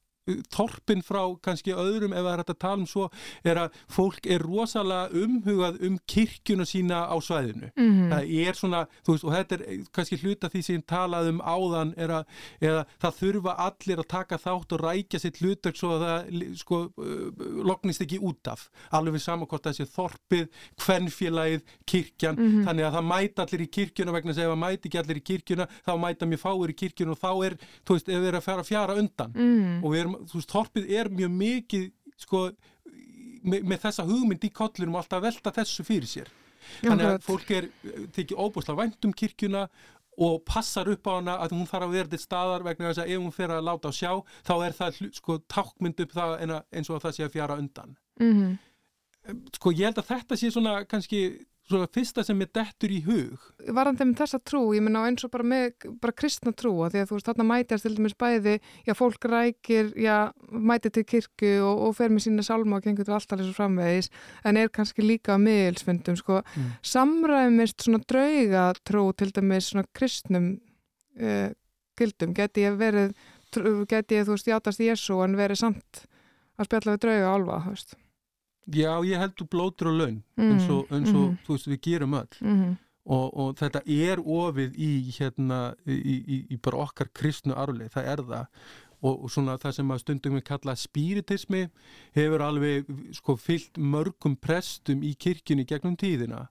[0.54, 3.08] þorpin frá kannski öðrum ef það er hægt að tala um svo
[3.48, 7.72] er að fólk er rosalega umhugað um kirkjuna sína á svæðinu.
[7.76, 8.10] Mm -hmm.
[8.12, 9.62] það er svona, þú veist, og þetta er
[9.92, 12.24] kannski hluta því sem talað um áðan er að,
[12.62, 16.78] eða það þurfa allir að taka þátt og rækja sitt hlutak svo að það sko
[17.66, 20.48] loknist ekki út af, alveg við samankort að þessi þorpið,
[20.86, 22.64] hvernfélagið kirkjan, mm -hmm.
[22.66, 25.28] þannig að það mæta allir í kirkjuna vegna að segja að mæti ekki allir í
[25.30, 28.22] kirkjuna þá mæta mér fáir í kirkjuna og þá er, þú veist, ef
[30.12, 31.88] erum að að þú veist, þorpið er mjög mikið
[32.18, 32.44] sko,
[33.44, 36.30] með, með þessa hugmynd í kollurum alltaf velta þessu fyrir sér.
[36.82, 37.68] Þannig að fólk er
[38.14, 39.66] tekið óbúslega vænt um kirkjuna
[40.22, 43.14] og passar upp á hana að hún þarf að vera til staðar vegna þess að
[43.14, 44.12] ef hún fer að láta á sjá
[44.46, 47.96] þá er það sko tákmynd upp það eins og að það sé að fjara undan.
[48.22, 49.40] Mm -hmm.
[49.56, 51.22] sko ég held að þetta sé svona kannski
[51.72, 55.32] svona fyrsta sem er dettur í hug Varðan þeim þessa trú, ég menna eins og
[55.34, 58.56] bara með bara kristna trú, að því að þú veist þarna mætjast til dæmis bæði,
[58.88, 60.18] já fólk rækir já,
[60.52, 64.12] mæti til kirkju og, og fer með sína salma og gengur til alltaf þessu framvegis
[64.48, 66.70] en er kannski líka að miðilsfundum sko, mm.
[66.94, 70.54] samræmist svona drauga trú til dæmis svona kristnum
[71.22, 71.50] uh,
[72.00, 73.16] gildum, geti ég verið
[73.90, 76.06] geti ég þú veist játast Jésu en verið samt
[76.60, 77.98] að spjalla við drauga álva, þú veist
[78.70, 80.52] Já, ég held þú blótur og laun mm.
[80.52, 81.42] eins og, eins og mm.
[81.46, 82.78] þú veist, við gerum öll mm.
[83.10, 85.60] og, og þetta er ofið í hérna,
[85.90, 88.46] í, í, í bara okkar kristnu arfleð, það er það
[89.02, 91.64] og, og svona það sem að stundum við kalla spiritismi
[92.18, 96.46] hefur alveg sko fyllt mörgum prestum í kirkjunni gegnum tíðina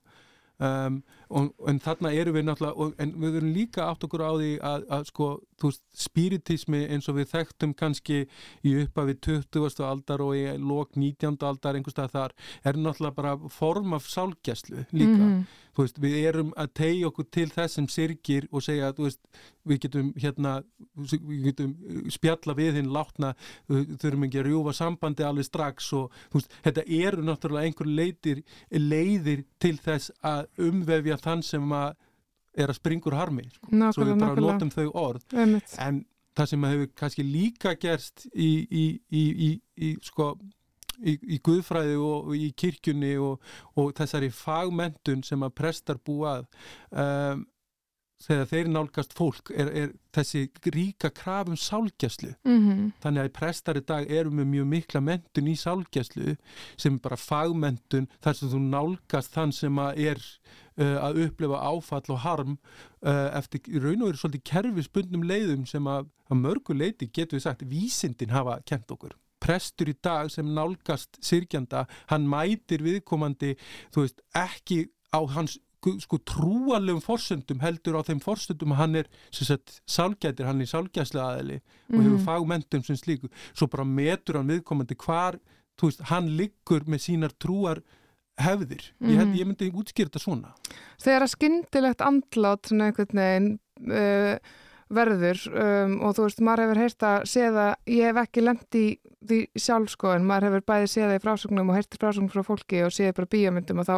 [0.61, 0.99] um,
[1.31, 4.51] og, en þarna eru við náttúrulega og, en við verum líka átt okkur á því
[4.71, 5.29] að, að sko,
[5.61, 8.19] þú veist, spiritismi eins og við þekktum kannski
[8.67, 9.83] í upphafi 20.
[9.87, 11.39] aldar og í lok 19.
[11.47, 15.43] aldar einhverstað þar er náttúrulega bara form af sálgjæslu líka mm -hmm.
[15.77, 19.21] Veist, við erum að tegja okkur til þessum sirkir og segja að veist,
[19.67, 20.53] við getum hérna
[20.97, 21.73] við getum
[22.11, 23.33] spjalla við hinn látna
[23.69, 28.43] þurfum ekki að rjúfa sambandi alveg strax og veist, þetta eru náttúrulega einhver leiðir,
[28.75, 31.91] leiðir til þess að umvefja þann sem að
[32.51, 33.69] er að springur harmi sko.
[33.71, 34.55] svo við bara nákvæmlega.
[34.57, 35.75] notum þau orð Einmitt.
[35.79, 36.01] en
[36.35, 40.33] það sem hefur kannski líka gerst í, í, í, í sko
[41.01, 43.41] í guðfræði og í kirkjunni og,
[43.75, 46.45] og þessari fagmentun sem að prestar búað
[46.91, 47.45] um,
[48.21, 50.43] þegar þeir nálgast fólk er, er þessi
[50.73, 52.91] ríka krafum sálgjæslu mm -hmm.
[53.03, 56.35] þannig að prestar í dag eru með mjög mikla mentun í sálgjæslu
[56.77, 60.21] sem bara fagmentun þar sem þú nálgast þann sem að er
[60.77, 62.57] uh, að upplifa áfall og harm
[63.01, 67.47] uh, eftir raun og veru svolítið kerfisbundnum leiðum sem að, að mörgu leiti getur við
[67.47, 73.55] sagt vísindin hafa kent okkur prestur í dag sem nálgast sirkjanda, hann mætir viðkomandi,
[73.93, 79.07] þú veist, ekki á hans sko trúalegum forsöndum heldur á þeim forsöndum að hann er
[79.33, 81.95] sálgætir, hann er sálgæslega aðeli mm -hmm.
[81.97, 82.25] og hefur mhm.
[82.25, 85.39] fagmentum sem slíku svo bara metur hann viðkomandi hvar
[85.81, 87.81] veist, hann liggur með sínar trúar
[88.37, 89.11] hefðir, mm -hmm.
[89.11, 89.35] ég, mhm.
[89.39, 90.53] ég myndi útskýra þetta svona
[91.01, 94.37] Þegar að skyndilegt andlát svona einhvern veginn uh,
[94.91, 98.85] verður um, og þú veist, maður hefur heyrt að séða, ég hef ekki lemt í
[99.21, 102.81] því sjálf sko, en maður hefur bæðið séða í frásögnum og heyrt frásögnum frá fólki
[102.85, 103.95] og séði bara bíomundum og þá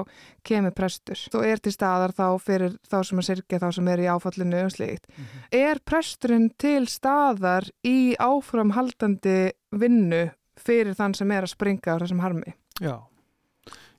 [0.50, 1.24] kemur prestur.
[1.32, 4.66] Þú er til staðar þá fyrir þá sem að sirkja þá sem er í áfallinu
[4.66, 5.08] og slíkt.
[5.08, 5.48] Mm -hmm.
[5.64, 10.30] Er presturinn til staðar í áframhaldandi vinnu
[10.60, 12.54] fyrir þann sem er að springa á þessum harmi?
[12.82, 13.00] Já.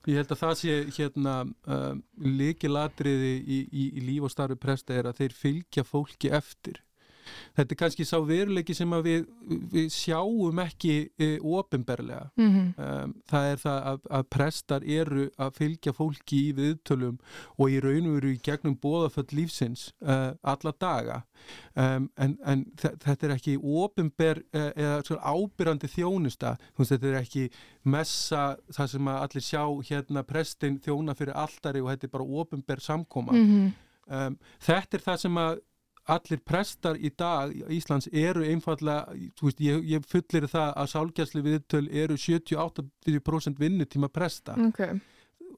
[0.04, 4.96] Ég held að það sé hérna uh, líkilatriði í, í, í líf og starfi presta
[4.96, 6.82] er að þeir fylgja fólki eftir
[7.56, 9.26] þetta er kannski sá veruleiki sem við,
[9.72, 12.86] við sjáum ekki e, ofinberlega mm -hmm.
[12.86, 17.18] um, það er það að, að prestar eru að fylgja fólki í viðtölum
[17.58, 21.22] og í raun og veru í gegnum bóðaföll lífsins uh, alla daga
[21.74, 27.48] um, en, en þetta er ekki ofinber uh, eða ábyrrandi þjónusta þetta er ekki
[27.84, 32.40] messa það sem að allir sjá hérna prestin þjóna fyrir alltari og þetta er bara
[32.42, 33.70] ofinber samkoma mm -hmm.
[34.18, 35.62] um, þetta er það sem að
[36.10, 41.44] allir prestar í dag í Íslands eru einfallega, veist, ég, ég fullir það að sálgjæsli
[41.44, 44.98] viðtöl eru 70-80% vinnutíma presta okay.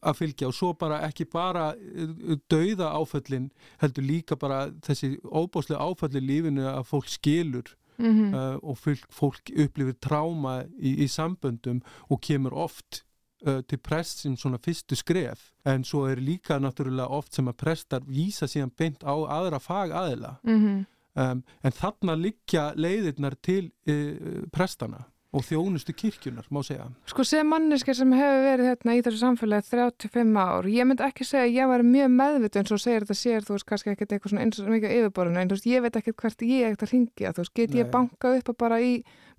[0.03, 3.51] að fylgja og svo bara ekki bara uh, dauða áföllin
[3.83, 8.35] heldur líka bara þessi óbáslega áfalli lífinu að fólk skilur mm -hmm.
[8.35, 13.03] uh, og fólk, fólk upplifir tráma í, í samböndum og kemur oft
[13.47, 17.59] uh, til prest sem svona fyrstu skref en svo er líka náttúrulega oft sem að
[17.63, 20.85] prestar vísa síðan beint á aðra fag aðila mm -hmm.
[21.23, 26.87] um, en þarna liggja leiðirnar til uh, prestana og þjónustu kirkjunar, má segja.
[27.11, 31.27] Sko sem manneski sem hefur verið hérna í þessu samfélagi 35 ár, ég myndi ekki
[31.29, 34.15] segja að ég var mjög meðvitt eins og segir þetta sér þú veist kannski ekkert
[34.15, 36.87] eitthvað svona eins og mikið yfirborðinu en þú veist ég veit ekkert hvert ég ekkert
[36.87, 38.93] að ringja þú veist get ég bankað upp bara í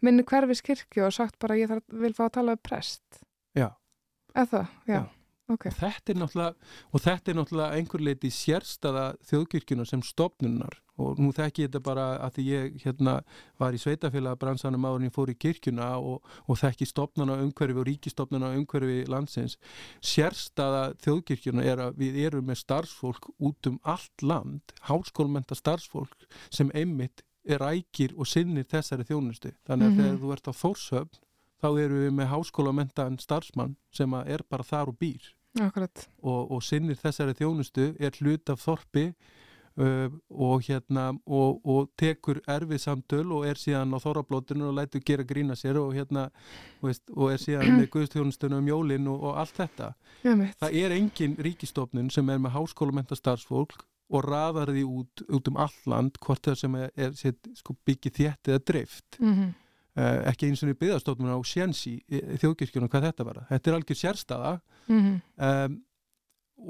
[0.05, 3.24] minni hverfis kirkju og sagt bara ég þarf, vil fá að tala um prest
[4.38, 4.93] Eða, já.
[4.97, 5.05] já.
[5.47, 5.71] Okay.
[5.71, 6.47] Og, þetta
[6.91, 11.81] og þetta er náttúrulega einhver leiti sérstaða þjóðkirkjunar sem stopnunar og nú þekk ég þetta
[11.85, 13.13] bara að því ég hérna
[13.61, 17.79] var í sveitafélag bransanum áður en ég fór í kirkjuna og, og þekki stopnana umhverfi
[17.79, 19.55] og ríkistopnana umhverfi landsins.
[20.03, 26.73] Sérstaða þjóðkirkjunar er að við erum með starfsfólk út um allt land, hálskólmenta starfsfólk sem
[26.75, 29.53] einmitt er ægir og sinnir þessari þjónustu.
[29.63, 30.03] Þannig að mm -hmm.
[30.03, 31.23] þegar þú ert á fórsöfn
[31.62, 36.99] þá eru við með háskólamentaðan starfsmann sem er bara þar og býr og, og sinnir
[36.99, 39.08] þessari þjónustu er hlut af þorpi
[39.82, 45.03] uh, og, hérna, og, og tekur erfið samtöl og er síðan á þorrablótunum og lætur
[45.05, 46.28] gera grína sér og, hérna,
[46.84, 49.91] veist, og er síðan með guðstjónustunum um jólinn og allt þetta.
[50.62, 55.58] Það er engin ríkistofnun sem er með háskólamenta starfsfólk og raðar því út, út um
[55.60, 59.18] alland hvort það sem er, er, er sko, byggið þétt eða dreift.
[59.20, 59.55] Mm -hmm.
[59.98, 63.70] Uh, ekki eins og við byggðastofnum á sjensi í, í þjóðkirkjunum hvað þetta var þetta
[63.72, 64.52] er algjör sérstaða
[64.86, 65.16] mm -hmm.
[65.48, 65.78] um,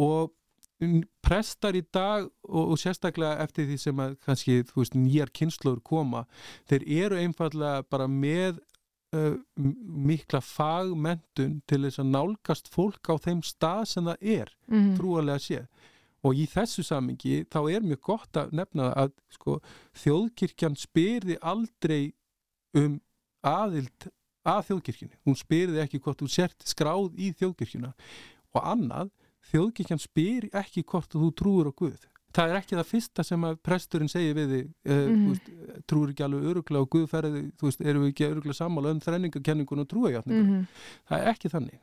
[0.08, 0.30] og
[1.26, 6.24] prestar í dag og, og sérstaklega eftir því sem að kannski veist, nýjar kynnslóður koma
[6.70, 8.62] þeir eru einfallega bara með
[9.18, 14.78] uh, mikla fagmentun til þess að nálgast fólk á þeim stað sem það er mm
[14.78, 14.96] -hmm.
[15.02, 15.66] trúarlega sé
[16.24, 19.60] og í þessu samingi þá er mjög gott að nefna að sko,
[19.94, 22.14] þjóðkirkjan spyrði aldrei
[22.74, 23.02] um
[23.46, 24.10] aðild
[24.48, 25.18] að þjóðkirkjunni.
[25.28, 27.94] Hún spyrði ekki hvort þú sért skráð í þjóðkirkjuna
[28.56, 29.10] og annað,
[29.52, 32.06] þjóðkirkjan spyr ekki hvort þú trúur á Guð.
[32.36, 35.84] Það er ekki það fyrsta sem að presturinn segir við þig, uh, mm -hmm.
[35.90, 39.00] trúur ekki alveg öruglega og Guð ferði, þú veist, eru við ekki öruglega sammála um
[39.02, 40.44] þrenningakenningun og trúagjátningun.
[40.44, 40.66] Mm -hmm.
[41.08, 41.80] Það er ekki þannig.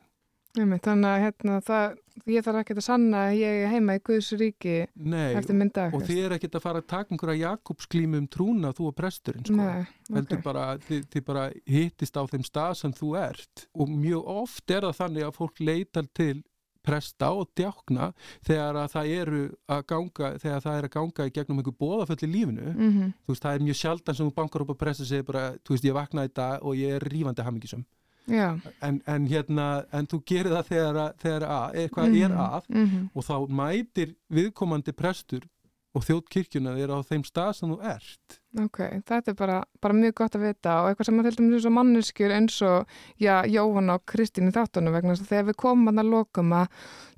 [0.55, 1.97] Þannig að hérna, það,
[2.31, 5.71] ég þarf ekki að sanna að ég er heima í Guðs ríki Nei, eftir minn
[5.75, 5.93] dag.
[5.95, 9.45] Og þið er ekki að fara að taka einhverja Jakobsklímum trúna þú og presturinn.
[9.45, 9.59] Sko.
[9.59, 9.85] Nei,
[10.21, 10.41] okay.
[10.45, 11.45] bara, þið, þið bara
[11.75, 15.63] hittist á þeim stað sem þú ert og mjög oft er það þannig að fólk
[15.63, 16.35] leitar til
[16.85, 18.11] presta og djákna
[18.45, 19.41] þegar að það eru
[19.71, 23.13] að ganga þegar það er að ganga í gegnum einhver bóðaföll í lífinu mm -hmm.
[23.25, 25.75] þú veist það er mjög sjaldan sem þú bankar upp að presta segir bara þú
[25.75, 27.85] veist ég vaknaði dag og ég er rífandi hamingisum
[28.27, 32.23] en, en hérna en þú gerir það þegar, þegar að, eitthvað mm -hmm.
[32.23, 33.09] er mhm, að mm -hmm.
[33.13, 35.43] og þá mætir viðkomandi prestur
[35.95, 40.13] og þjóttkirkjuna er á þeim stað sem þú ert Ok, þetta er bara, bara mjög
[40.15, 42.87] gott að vita og eitthvað sem að til dæmis manneskjur eins og
[43.19, 46.67] já, Jóhann og Kristín í þáttunum vegna þess að þegar við komum að lokum að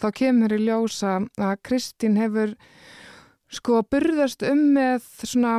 [0.01, 2.55] þá kemur í ljósa að Kristín hefur
[3.53, 5.53] sko burðast um með svona,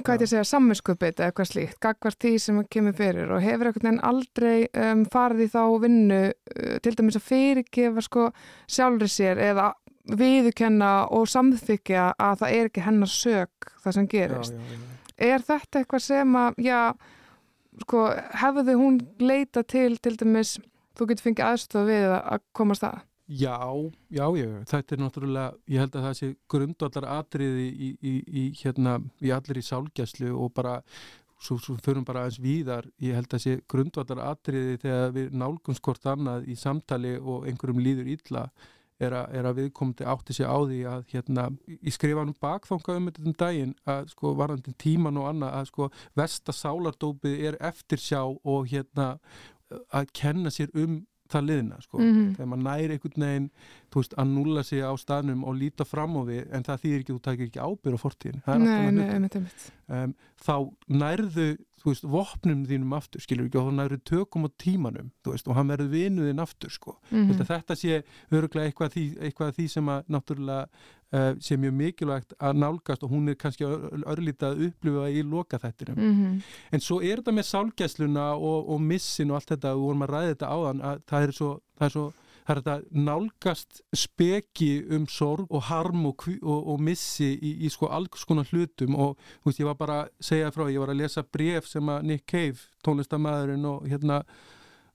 [0.00, 3.88] hvað ég segja, samvinskupið eða eitthvað slíkt, gagvart því sem kemur fyrir og hefur einhvern
[3.90, 8.28] veginn aldrei um, farið í þá vinnu uh, til dæmis að fyrirgefa sko
[8.64, 9.72] sjálfur sér eða
[10.04, 14.56] viðukenna og samþykja að það er ekki hennar sög það sem gerist.
[14.56, 14.90] Já, já, já.
[15.24, 16.80] Er þetta eitthvað sem að, já,
[17.84, 18.04] sko,
[18.40, 20.56] hefði hún leita til til dæmis,
[20.96, 23.04] þú getur fengið aðstofa við að komast að?
[23.24, 23.56] Já,
[24.12, 28.42] já, já, þetta er náttúrulega, ég held að það sé grundvallar atriði í, í, í,
[28.60, 30.74] hérna, í allir í sálgjæslu og bara,
[31.40, 35.38] svo, svo förum bara aðeins víðar, ég held að það sé grundvallar atriði þegar við
[35.40, 38.44] nálgum skort annað í samtali og einhverjum líður illa
[39.00, 41.48] er að, er að viðkomandi átti sig á því að hérna,
[41.80, 45.72] ég skrifa nú bakþánga um þetta um daginn að sko varandi tíman og annað að
[45.72, 45.88] sko
[46.20, 49.14] vestasálardópið er eftirsjá og hérna
[49.88, 51.00] að kenna sér um
[51.30, 51.98] það liðna sko.
[51.98, 52.30] mm -hmm.
[52.36, 53.50] þegar maður næri einhvern veginn
[53.94, 57.12] veist, að nulla sig á staðnum og líta fram á við en það þýðir ekki,
[57.12, 59.72] þú takir ekki ábyrð á fortíðin nei, nei, einmitt, einmitt.
[59.88, 60.56] Um, þá
[60.88, 61.48] nærðu
[61.84, 65.48] þú veist, vopnum þínum aftur, skilur ekki og þá nærðu tökum á tímanum, þú veist
[65.48, 67.44] og hann verður vinuðinn aftur, sko mm -hmm.
[67.44, 70.68] þetta sé öruglega eitthvað því, eitthvað því sem að náttúrulega
[71.14, 75.60] uh, sé mjög mikilvægt að nálgast og hún er kannski örlítið að upplifa í loka
[75.62, 76.42] þettinum mm -hmm.
[76.72, 80.12] en svo er þetta með sálgæsluna og, og missin og allt þetta, við vorum að
[80.14, 82.06] ræða þetta áðan að það er svo, það er svo
[82.44, 87.70] það er þetta nálgast speki um sorg og harm og, og, og missi í, í
[87.72, 91.00] sko alls konar hlutum og veist, ég var bara að segja frá, ég var að
[91.00, 94.20] lesa bref sem að Nick Cave, tónlistamæðurinn og hérna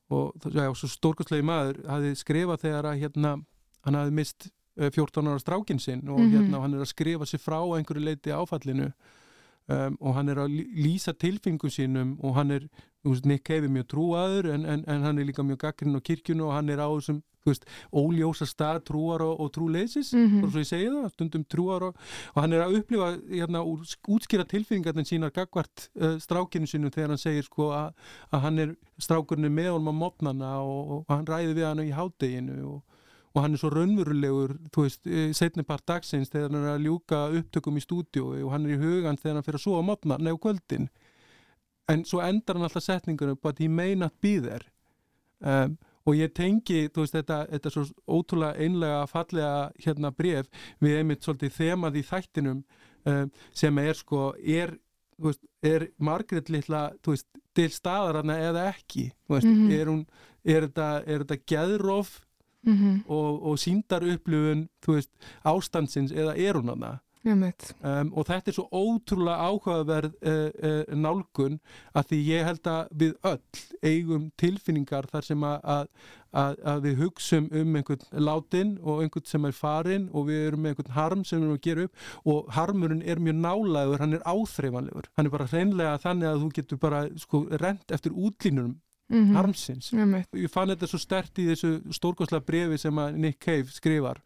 [0.10, 3.36] og já, svo stórkostlegi maður hafi skrifað þegar að hérna
[3.86, 6.38] hann hafi mist 14 eh, ára strákin sinn og mm -hmm.
[6.38, 8.92] hérna hann er að skrifa sér frá einhverju leiti áfallinu
[9.70, 12.68] um, og hann er að lýsa tilfengum sínum og hann er,
[13.04, 15.96] þú veist, Nick Cave er mjög trúaður en, en, en hann er líka mjög gaggrinn
[15.96, 17.66] á kirkjunu og hann er á þessum veist,
[17.96, 20.44] óljósa stað trúar og, og trúleysis mm -hmm.
[20.44, 21.96] og svo ég segi það, stundum trúar og,
[22.36, 23.64] og hann er að upplifa hérna,
[24.08, 27.94] útskýra tilfinningarnir sínar gagvart uh, strákinu sinu þegar hann segir sko að,
[28.32, 32.66] hann er strákurinn með honum á mótnana og, og hann ræði við hann í hádeginu
[32.66, 32.84] og
[33.40, 36.88] og hann er svo raunverulegur þú veist, eh, setni part dagsins þegar hann er að
[36.88, 39.84] ljúka upptökum í stúdíu og hann er í hugan þegar hann fyrir að svo á
[39.88, 40.90] mótna nefn kvöldin.
[41.90, 44.66] En svo endar hann alltaf setningunum but he may not be there.
[45.40, 50.50] Um, og ég tengi, þú veist, þetta, þetta svo ótrúlega einlega fallega hérna bref
[50.82, 52.64] við einmitt svolítið þemað í þættinum
[53.06, 54.76] um, sem er sko, er
[55.20, 59.10] Veist, er Margret litla veist, til staðar hana eða ekki?
[59.28, 59.74] Veist, mm -hmm.
[59.76, 60.06] er, hún,
[60.46, 62.14] er þetta, þetta geðróf
[62.66, 63.04] mm -hmm.
[63.08, 65.12] og, og síndar upplifun veist,
[65.44, 67.00] ástandsins eða er hún hana
[67.84, 71.60] um, og þetta er svo ótrúlega áhugaverð uh, uh, nálgun
[71.94, 75.90] að því ég held að við öll eigum tilfinningar þar sem að, að,
[76.32, 80.64] að, að við hugsum um einhvern látin og einhvern sem er farin og við erum
[80.64, 84.16] með einhvern harm sem við erum að gera upp og harmurinn er mjög nálagur, hann
[84.16, 85.12] er áþreifanlegur.
[85.18, 88.78] Hann er bara hreinlega þannig að þú getur bara sko rent eftir útlínunum
[89.10, 89.36] mm -hmm.
[89.36, 89.92] harmsins.
[89.94, 94.22] Ég fann þetta svo stert í þessu stórgóðslega brefi sem að Nick Cave skrifar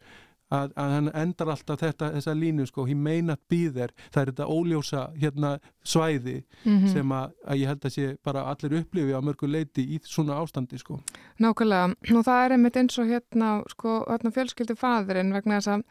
[0.54, 4.20] að, að hann endar alltaf þetta, þessa línu sko, he may not be there, það
[4.22, 5.52] er þetta óljósa hérna
[5.84, 6.92] svæði mm -hmm.
[6.92, 10.38] sem að, að ég held að sé bara allir upplifi á mörgu leiti í svona
[10.40, 11.00] ástandi sko.
[11.38, 15.84] Nákvæmlega, og það er einmitt eins og hérna, sko, hérna fjölskyldi fadurinn vegna þess að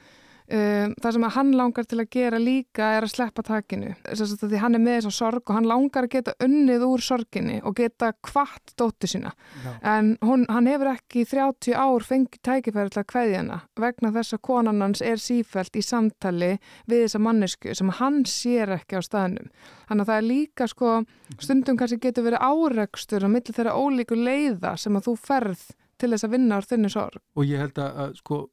[0.44, 3.94] Um, það sem að hann langar til að gera líka er að sleppa takinu.
[4.04, 7.60] Því hann er með þess að sorg og hann langar að geta unnið úr sorginni
[7.64, 9.32] og geta kvart dóttu sína.
[9.64, 9.72] Já.
[9.94, 14.36] en hún, hann hefur ekki 30 ár fengið tækifæri til að kveðja hana vegna þess
[14.36, 16.52] að konan hans er sífælt í samtali
[16.92, 19.48] við þessa mannesku sem hann sér ekki á staðnum.
[19.88, 20.94] Þannig að það er líka sko
[21.40, 25.66] stundum kannski getur verið áreikstur á milli þeirra ólíku leiða sem að þú ferð
[26.02, 27.24] til þess að vinna á þunni sorg.
[27.40, 28.46] Og ég held að sko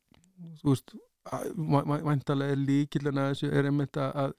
[0.61, 0.95] þú veist
[1.27, 4.33] væntalega líkilina þessu er einmitt að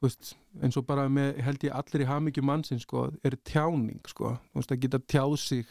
[0.00, 4.34] veist, eins og bara með held ég allir í hafmyggju mannsins sko, er tjáning sko,
[4.56, 5.66] veist, að geta tjáð sig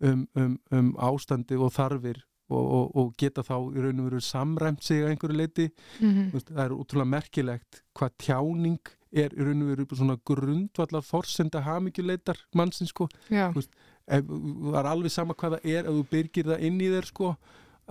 [0.00, 4.24] um, um, um ástandi og þarfir og, og, og geta þá í raun og veru
[4.24, 6.32] samræmt sig að einhverju leiti mm -hmm.
[6.32, 11.60] veist, það er útrúlega merkilegt hvað tjáning er í raun og veru svona grundvallar forsenda
[11.60, 13.08] hafmyggjuleitar mannsins sko.
[14.08, 17.36] Það er alveg sama hvað það er ef þú byrgir það inn í þér sko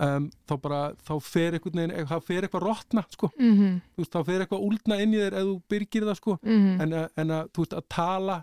[0.00, 3.74] Um, þá bara, þá fer eitthvað þá fer eitthvað rótna sko mm -hmm.
[4.00, 6.80] veist, þá fer eitthvað úldna inn í þér ef þú byrgir það sko mm -hmm.
[6.80, 8.36] en, en að, veist, að tala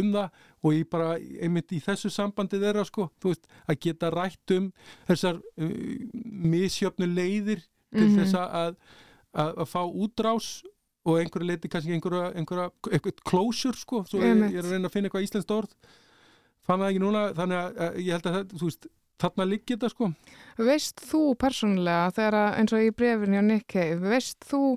[0.00, 0.30] um það
[0.64, 1.10] og ég bara,
[1.44, 4.72] einmitt í þessu sambandi þeirra sko, þú veist, að geta rætt um
[5.06, 5.70] þessar uh,
[6.24, 7.60] misjöfnu leiðir
[7.92, 8.16] til -hmm.
[8.18, 8.48] þess að,
[9.34, 10.64] að að fá útrás
[11.04, 14.88] og einhverju leiti kannski einhverja, einhverja eitthvað closure sko, svo ég, ég er að reyna
[14.88, 15.74] að finna eitthvað íslenskt orð
[16.64, 18.86] fann það ekki núna, þannig að ég held að það, þú veist
[19.22, 20.10] þarna líkir þetta sko.
[20.58, 24.76] Veist þú persónulega þegar eins og í brefinu á Nikkei, veist þú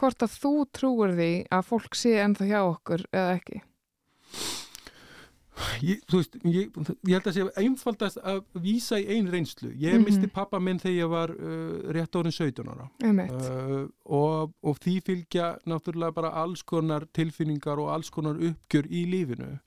[0.00, 3.62] hvort að þú trúur því að fólk sé ennþá hjá okkur eða ekki?
[5.86, 6.72] Ég, veist, ég,
[7.06, 9.70] ég held að sé einfaldast að vísa í einn reynslu.
[9.70, 10.04] Ég mm -hmm.
[10.08, 15.00] misti pappa minn þegar ég var uh, rétt árið 17 ára uh, og, og því
[15.06, 19.58] fylgja náttúrulega bara alls konar tilfinningar og alls konar uppgjör í lífinu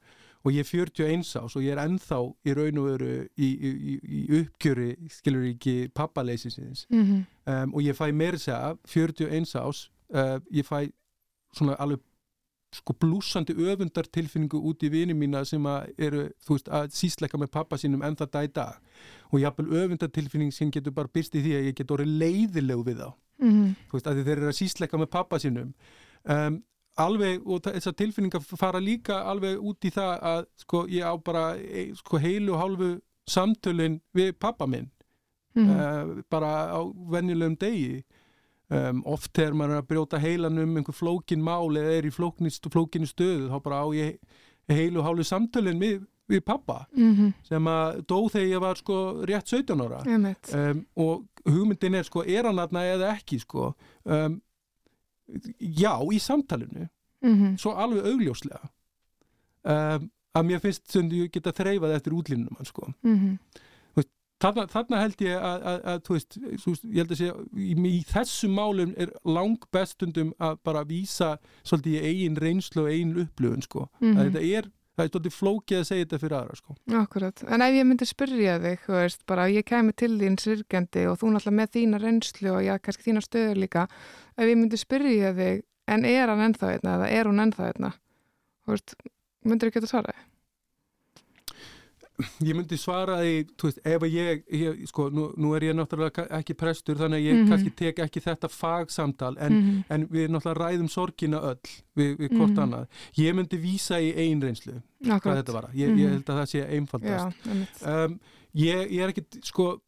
[0.43, 3.99] og ég er 41 ás og ég er ennþá í raun og veru í, í,
[4.19, 7.23] í uppgjöri, skilur ekki pappaleysins mm -hmm.
[7.53, 10.91] um, og ég fæ meira segja 41 ás uh, ég fæ
[11.53, 11.99] svona alveg
[12.73, 17.39] sko blúsandi öfundar tilfinningu út í vini mína sem að eru þú veist að sísleika
[17.39, 18.73] með pappa sínum en það dag í dag
[19.31, 22.83] og jáfnvel öfundar tilfinning sem getur bara byrst í því að ég get orðið leiðilegu
[22.89, 23.75] við þá mm -hmm.
[23.87, 25.73] þú veist að þeir eru að sísleika með pappa sínum
[26.23, 26.63] um,
[26.97, 31.45] alveg og þessar tilfinningar fara líka alveg út í það að sko ég á bara
[31.57, 32.91] e, sko heilu og hálfu
[33.27, 34.89] samtölinn við pappa minn
[35.55, 36.17] mm -hmm.
[36.17, 36.81] uh, bara á
[37.11, 38.03] venjulegum degi
[38.69, 43.07] um, oft er maður að brjóta heilan um einhver flókin mál eða er í flókinu
[43.07, 44.19] stöðu þá bara á ég
[44.67, 47.33] heilu og hálfu samtölinn við, við pappa mm -hmm.
[47.43, 50.01] sem að dó þegar ég var sko rétt 17 ára
[50.53, 53.73] um, og hugmyndin er sko er hann aðna eða ekki sko
[54.03, 54.41] um,
[55.59, 56.87] já, í samtalenu
[57.21, 57.57] mm -hmm.
[57.57, 58.69] svo alveg augljóslega
[59.63, 62.93] um, að mér finnst sem þú geta þreifað eftir útlínunum sko.
[63.01, 63.37] mm -hmm.
[64.39, 66.37] þarna, þarna held ég að, að, að þú veist,
[66.83, 71.93] ég held að segja í, í þessum málum er lang bestundum að bara vísa svolítið
[71.93, 73.89] í eigin reynslu og eigin upplöfun sko.
[73.99, 74.23] mm -hmm.
[74.23, 76.75] þetta er það er svolítið flókið að segja þetta fyrir aðra sko.
[76.99, 81.05] Akkurat, en ef ég myndi spyrja þig þú veist, bara ég kemi til þín sirkjandi
[81.11, 83.85] og þú náttúrulega með þína reynslu og já, kannski þína stöður líka
[84.37, 85.61] ef ég myndi spyrja þig
[85.93, 87.93] en er hann ennþá einna eða er hún ennþá einna
[88.65, 88.97] þú veist,
[89.47, 90.17] myndir ekki þetta svara
[92.41, 96.25] ég myndi svara því, þú veist, ef ég, ég sko, nú, nú er ég náttúrulega
[96.39, 97.49] ekki prestur þannig að ég mm -hmm.
[97.51, 99.83] kannski tek ekki þetta fagsamtal en, mm -hmm.
[99.89, 102.63] en við náttúrulega ræðum sorgina öll við, við hvort mm -hmm.
[102.63, 102.87] annað.
[103.17, 105.69] Ég myndi vísa í einreynslu hvað þetta var.
[105.73, 107.37] Ég, ég held að það sé einfaldast.
[107.45, 108.19] Já, um,
[108.53, 109.81] ég, ég er ekki, sko,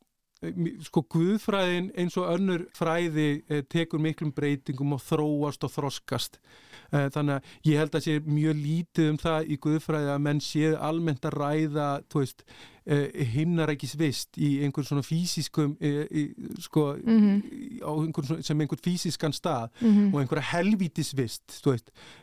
[0.82, 6.40] sko Guðfræðin eins og önnur fræði eh, tekur miklum breytingum og þróast og þroskast
[6.90, 10.76] þannig að ég held að sé mjög lítið um það í Guðfræði að menn séð
[10.90, 12.46] almennt að ræða, veist
[12.90, 17.82] Eh, himnarækisvist í einhvern svona fysiskum eh, sko, mm -hmm.
[17.86, 20.14] einhvern, sem einhvern fysiskan stað mm -hmm.
[20.14, 21.62] og einhverja helvítisvist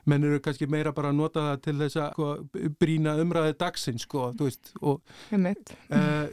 [0.05, 2.49] menn eru kannski meira bara að nota það til þess að sko,
[2.81, 6.27] brína umræðið dagsinn sko, veist og uh,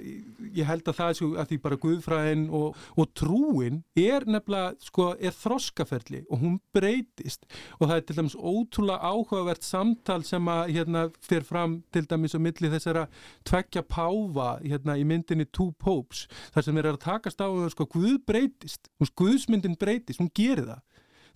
[0.56, 5.32] ég held að það að því bara Guðfræðin og, og trúin er nefnilega sko, er
[5.32, 7.46] þroskaferli og hún breytist
[7.80, 12.38] og það er til dæmis ótrúlega áhugavert samtal sem að hérna fer fram til dæmis
[12.38, 13.08] á milli þessara
[13.44, 17.70] tveggja pá páfa hérna í myndinni Two Popes þar sem er að takast á um
[17.72, 20.82] sko Guð breytist, Guðsmyndin breytist, hún gerir það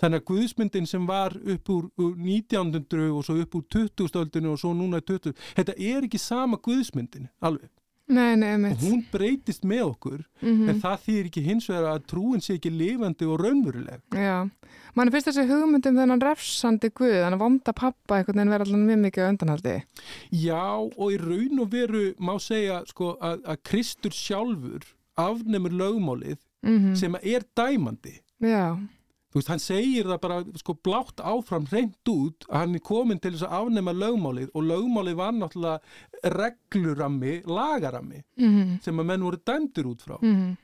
[0.02, 2.76] þannig að Guðsmyndin sem var upp úr, úr 19.
[3.10, 4.12] og svo upp úr 20.
[4.12, 5.34] stöldinu og svo núna 20.
[5.58, 7.72] Þetta er ekki sama Guðsmyndin alveg
[8.08, 10.70] Nei, nei, og hún breytist með okkur mm -hmm.
[10.70, 14.02] en það þýr ekki hins vegar að trúin sé ekki lifandi og raunveruleg.
[14.16, 14.50] Já,
[14.96, 18.88] mann finnst þessi hugmyndum þennan refsandi guð, þannig að vonda pappa einhvern veginn verður alveg
[18.88, 19.76] mjög mikið öndanhaldi
[20.32, 24.88] Já, og í raun og veru má segja sko að, að Kristur sjálfur
[25.18, 26.96] afnemur lögmálið mm -hmm.
[26.96, 28.22] sem er dæmandi.
[28.40, 28.78] Já
[29.28, 33.20] Þú veist, hann segir það bara sko blátt áfram reynd út að hann er komin
[33.20, 38.78] til þess að afnema lögmálið og lögmálið var náttúrulega reglurammi, lagarammi mm -hmm.
[38.84, 40.18] sem að menn voru dæmdur út frá.
[40.22, 40.56] Mm -hmm.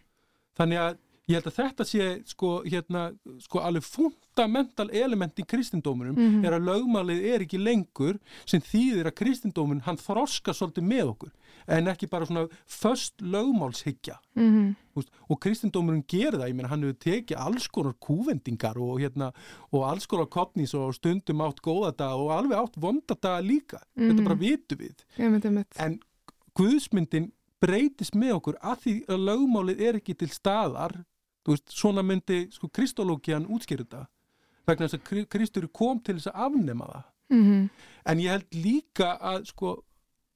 [0.57, 0.97] Þannig að
[1.29, 3.05] ég held að þetta sé sko, hérna,
[3.39, 6.47] sko alveg fundamental element í kristindómunum mm -hmm.
[6.47, 11.31] er að lögmálið er ekki lengur sem þýðir að kristindómun hann þroska svolítið með okkur
[11.67, 15.05] en ekki bara svona först lögmálshyggja mm -hmm.
[15.29, 19.31] og kristindómunum gerir það, ég meina hann hefur tekið alls konar kúvendingar og, hérna,
[19.71, 23.79] og alls konar kopnís og stundum átt góða dag og alveg átt vonda dag líka
[23.79, 24.11] mm -hmm.
[24.11, 25.99] þetta bara vitu við ja, en
[26.53, 31.05] Guðsmyndin breytist með okkur að því að lögmálið er ekki til staðar
[31.47, 34.05] veist, svona myndi sko, kristológian útskýrða þetta
[34.67, 37.69] vegna þess að Kristur kom til þess að afnema það mm -hmm.
[38.05, 39.83] en ég held líka að sko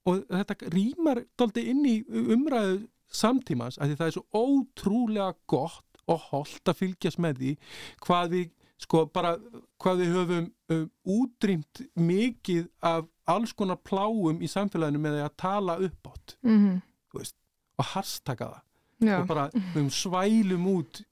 [0.07, 6.19] og þetta rýmar doldi inn í umræðu samtímas að það er svo ótrúlega gott og
[6.31, 7.57] holdt að fylgjast með því
[8.05, 9.33] hvað við sko bara
[9.81, 15.37] hvað við höfum um, útrýmt mikið af alls konar pláum í samfélaginu með því að
[15.43, 17.33] tala upp átt mm -hmm.
[17.77, 18.66] og harstaka það
[18.99, 19.19] Já.
[19.21, 21.03] og bara um, svælum út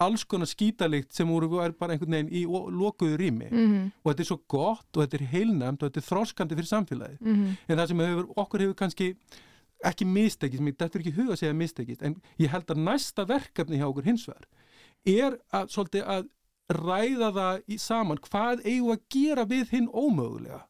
[0.00, 3.90] alls konar skítalikt sem voru bara einhvern veginn í lokuðu rými mm -hmm.
[4.02, 7.18] og þetta er svo gott og þetta er heilnæmt og þetta er þróskandi fyrir samfélagi
[7.20, 7.56] mm -hmm.
[7.68, 9.16] en það sem hefur, okkur hefur kannski
[9.84, 13.76] ekki mistekist, mér dættur ekki huga að segja mistekist, en ég held að næsta verkefni
[13.76, 14.46] hjá okkur hins vegar
[15.06, 16.28] er að, svolítið, að
[16.70, 20.66] ræða það í saman, hvað eigum að gera við hinn ómögulega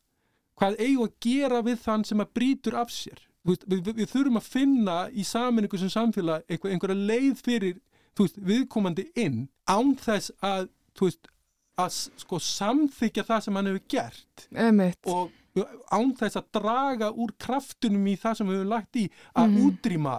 [0.60, 4.40] hvað eigum að gera við þann sem að brítur af sér við, við, við þurfum
[4.40, 7.76] að finna í saminningu sem samfélag einhverja leið fyrir
[8.18, 10.70] veist, viðkomandi inn án þess að,
[11.00, 11.28] veist,
[11.80, 15.00] að sko, samþykja það sem hann hefur gert Emitt.
[15.10, 15.30] og
[15.90, 19.62] án þess að draga úr kraftunum í það sem við hefum lagt í að mm.
[19.66, 20.16] útrýma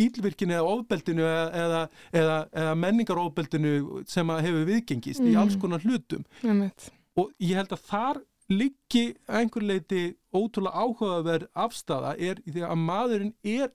[0.00, 1.82] ílvirkinu eða ofbeldinu eða,
[2.16, 5.30] eða, eða menningarófbeldinu sem hefur viðgengist mm.
[5.32, 6.88] í alls konar hlutum Emitt.
[7.18, 10.04] og ég held að þar liggi einhver leiti
[10.34, 13.70] ótrúlega áhugaverð afstafa er því að maðurinn er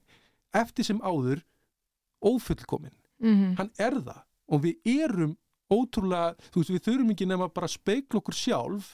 [0.55, 1.43] eftir sem áður
[2.23, 3.55] ófullkominn mm -hmm.
[3.57, 5.37] hann er það og við erum
[5.71, 8.93] ótrúlega, þú veist við þurfum ekki nefn að bara speikla okkur sjálf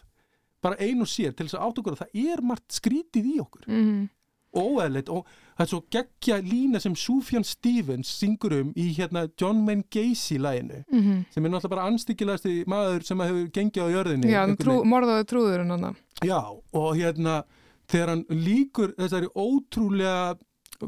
[0.62, 3.66] bara einu sér til þess að átt okkur að það er margt skrítið í okkur
[3.68, 4.09] mm -hmm.
[4.55, 5.26] óæðilegt og
[5.57, 10.38] það er svo geggja lína sem Sufjan Stevens syngur um í hérna John Wayne Gacy
[10.38, 11.26] læginu mm -hmm.
[11.34, 15.59] sem er náttúrulega bara anstíkilegast maður sem hefur gengið á jörðinni Já, trú, morðaði trúður
[15.66, 16.41] hann Já,
[16.74, 17.41] og hérna
[17.89, 20.38] þegar hann líkur þessari ótrúlega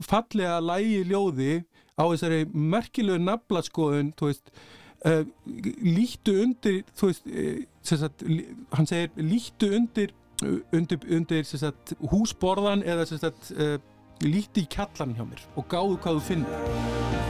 [0.06, 1.54] fallega lægi ljóði
[1.98, 4.54] á þessari merkilegu naflaskoðun þú veist
[5.10, 5.24] uh,
[5.82, 8.26] lítu undir þú veist uh, sagt,
[8.78, 10.14] hann segir lítu undir
[10.74, 13.78] undir, undir sagt, húsborðan eða sagt, uh,
[14.24, 17.23] líti í kjallan hjá mér og gáðu hvað þú finnir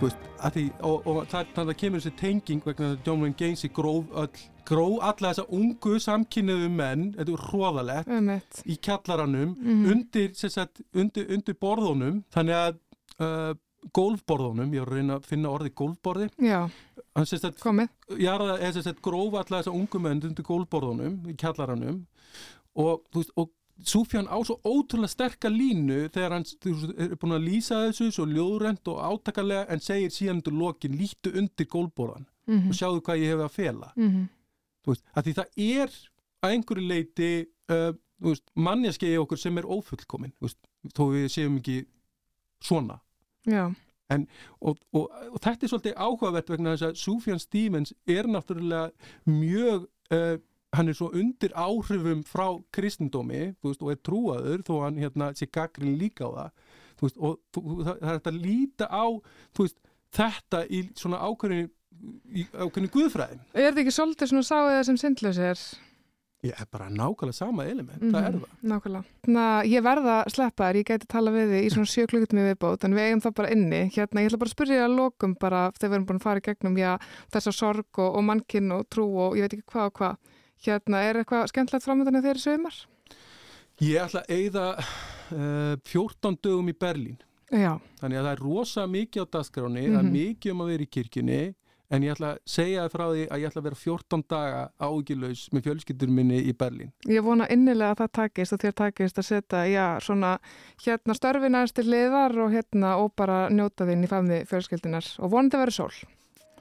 [0.00, 4.06] Því, og, og þannig að það kemur þessi tenging vegna að John Wayne Gacy gróf,
[4.16, 8.30] öll, gróf alla þessa ungu samkynniðu menn, þetta er hróðalegt um
[8.64, 9.90] í kjallaranum mm -hmm.
[9.92, 12.80] undir, sagt, undir, undir borðunum þannig að
[13.20, 13.52] uh,
[13.96, 16.28] gólfborðunum, ég var að reyna að finna orði gólfborði.
[16.44, 16.68] Já,
[17.62, 17.88] komið.
[18.16, 22.02] Já, það er að grófa alltaf þess að ungum undir gólfborðunum í kjallaranum
[22.76, 23.50] og, veist, og
[23.86, 26.44] Súfjan á svo ótrúlega sterkar línu þegar hann
[26.98, 31.32] er búin að lýsa þessu svo ljóðrend og átakarlega en segir síðan undir lokin lítu
[31.32, 32.68] undir gólborðan mm -hmm.
[32.68, 34.26] og sjáðu hvað ég hef að fela mm -hmm.
[34.84, 35.90] þú veist, að því það er
[36.42, 40.58] að einhverju leiti uh, veist, mannjaskei okkur sem er ófullkomin veist,
[40.96, 41.84] þó við séum ekki
[42.60, 43.00] svona
[44.10, 44.26] en,
[44.60, 48.90] og, og, og þetta er svolítið áhugavert vegna þess að Súfjan Stevens er náttúrulega
[49.24, 50.36] mjög uh,
[50.76, 55.50] hann er svo undir áhrifum frá kristendómi veist, og er trúaður þó hann hérna, sé
[55.50, 56.50] gagrin líka á það.
[57.00, 59.06] Veist, og það, það er þetta að líta á
[59.58, 59.78] veist,
[60.14, 61.70] þetta í svona ákveðinu
[62.54, 63.46] ákveðinu guðfræðin.
[63.52, 65.62] Er þetta ekki svolítið svona sáðið sem syndlaus er?
[66.40, 68.14] Ég er bara nákvæmlega sama element, mm -hmm.
[68.14, 68.70] það er mhm, það.
[68.70, 72.38] Nákvæmlega, Ná, ég verða að sleppa þér, ég gæti tala við þig í svona sjöklugtum
[72.38, 74.96] í viðbót en við eigum það bara inni, hérna ég ætla bara að spyrja að
[74.96, 76.92] lokum bara þegar við erum búin að fara í gegnum já,
[77.32, 80.16] þessa sorg og, og mannkinn og trú og ég veit ekki hvað og hvað
[80.66, 82.80] Hérna, er eitthvað skemmtilegt framöndan þegar sögumar?
[83.80, 87.16] Ég ætla að eigða uh, 14 dögum í Berlín.
[87.50, 87.78] Já.
[88.00, 89.94] Þannig að það er rosa mikið á dagskráni, mm -hmm.
[89.94, 90.18] það er mhm.
[90.18, 91.40] mikið um að vera í kirkjunni,
[91.90, 94.60] en ég ætla að segja það frá því að ég ætla að vera 14 daga
[94.78, 96.92] ágilaus með fjölskyldur minni í Berlín.
[97.08, 100.38] Ég vona innilega að það takist og þér takist að setja, já, svona
[100.84, 105.56] hérna störfinast til liðar og hérna og bara njóta þinn í famni fjölskyldunar og vonandi
[105.56, 105.94] að vera sól.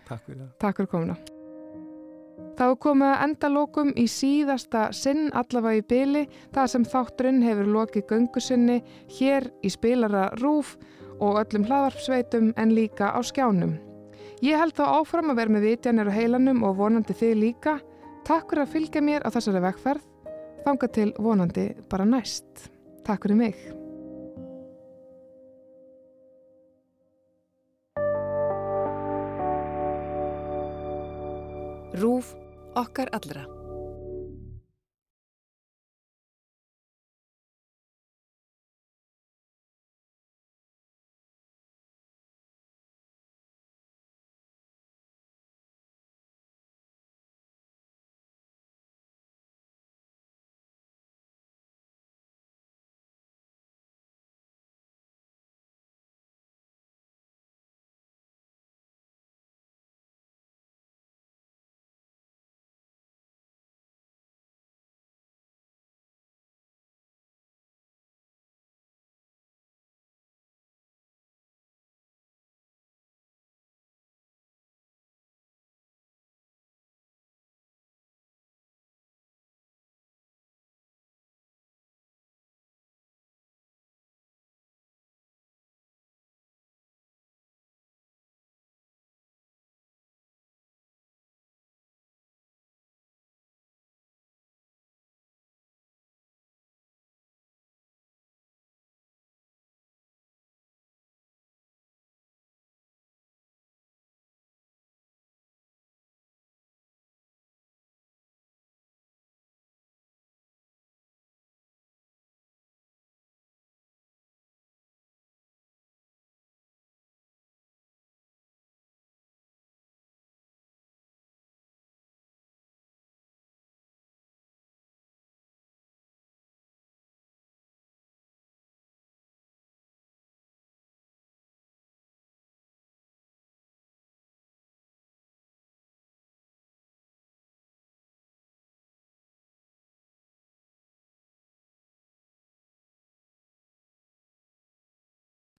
[0.08, 0.56] Takk fyrir það.
[0.58, 1.20] Takk fyrir komuna.
[2.60, 8.03] Þá komið að endalókum í síðasta sinn allavega í byli það sem þátturinn hefur lokið
[8.10, 8.82] göngu sinni
[9.16, 10.74] hér í spilara Rúf
[11.24, 13.78] og öllum hlaðarpsveitum en líka á skjánum.
[14.43, 17.78] Ég held þá áfram að vera með vitjanir og heilanum og vonandi þið líka.
[18.28, 20.03] Takk fyrir að fylgja mér á þessari vekkferð.
[20.68, 22.68] Þanga til vonandi bara næst.
[23.07, 23.55] Takk fyrir mig.
[31.99, 32.36] Rúf
[32.76, 33.59] okkar allra.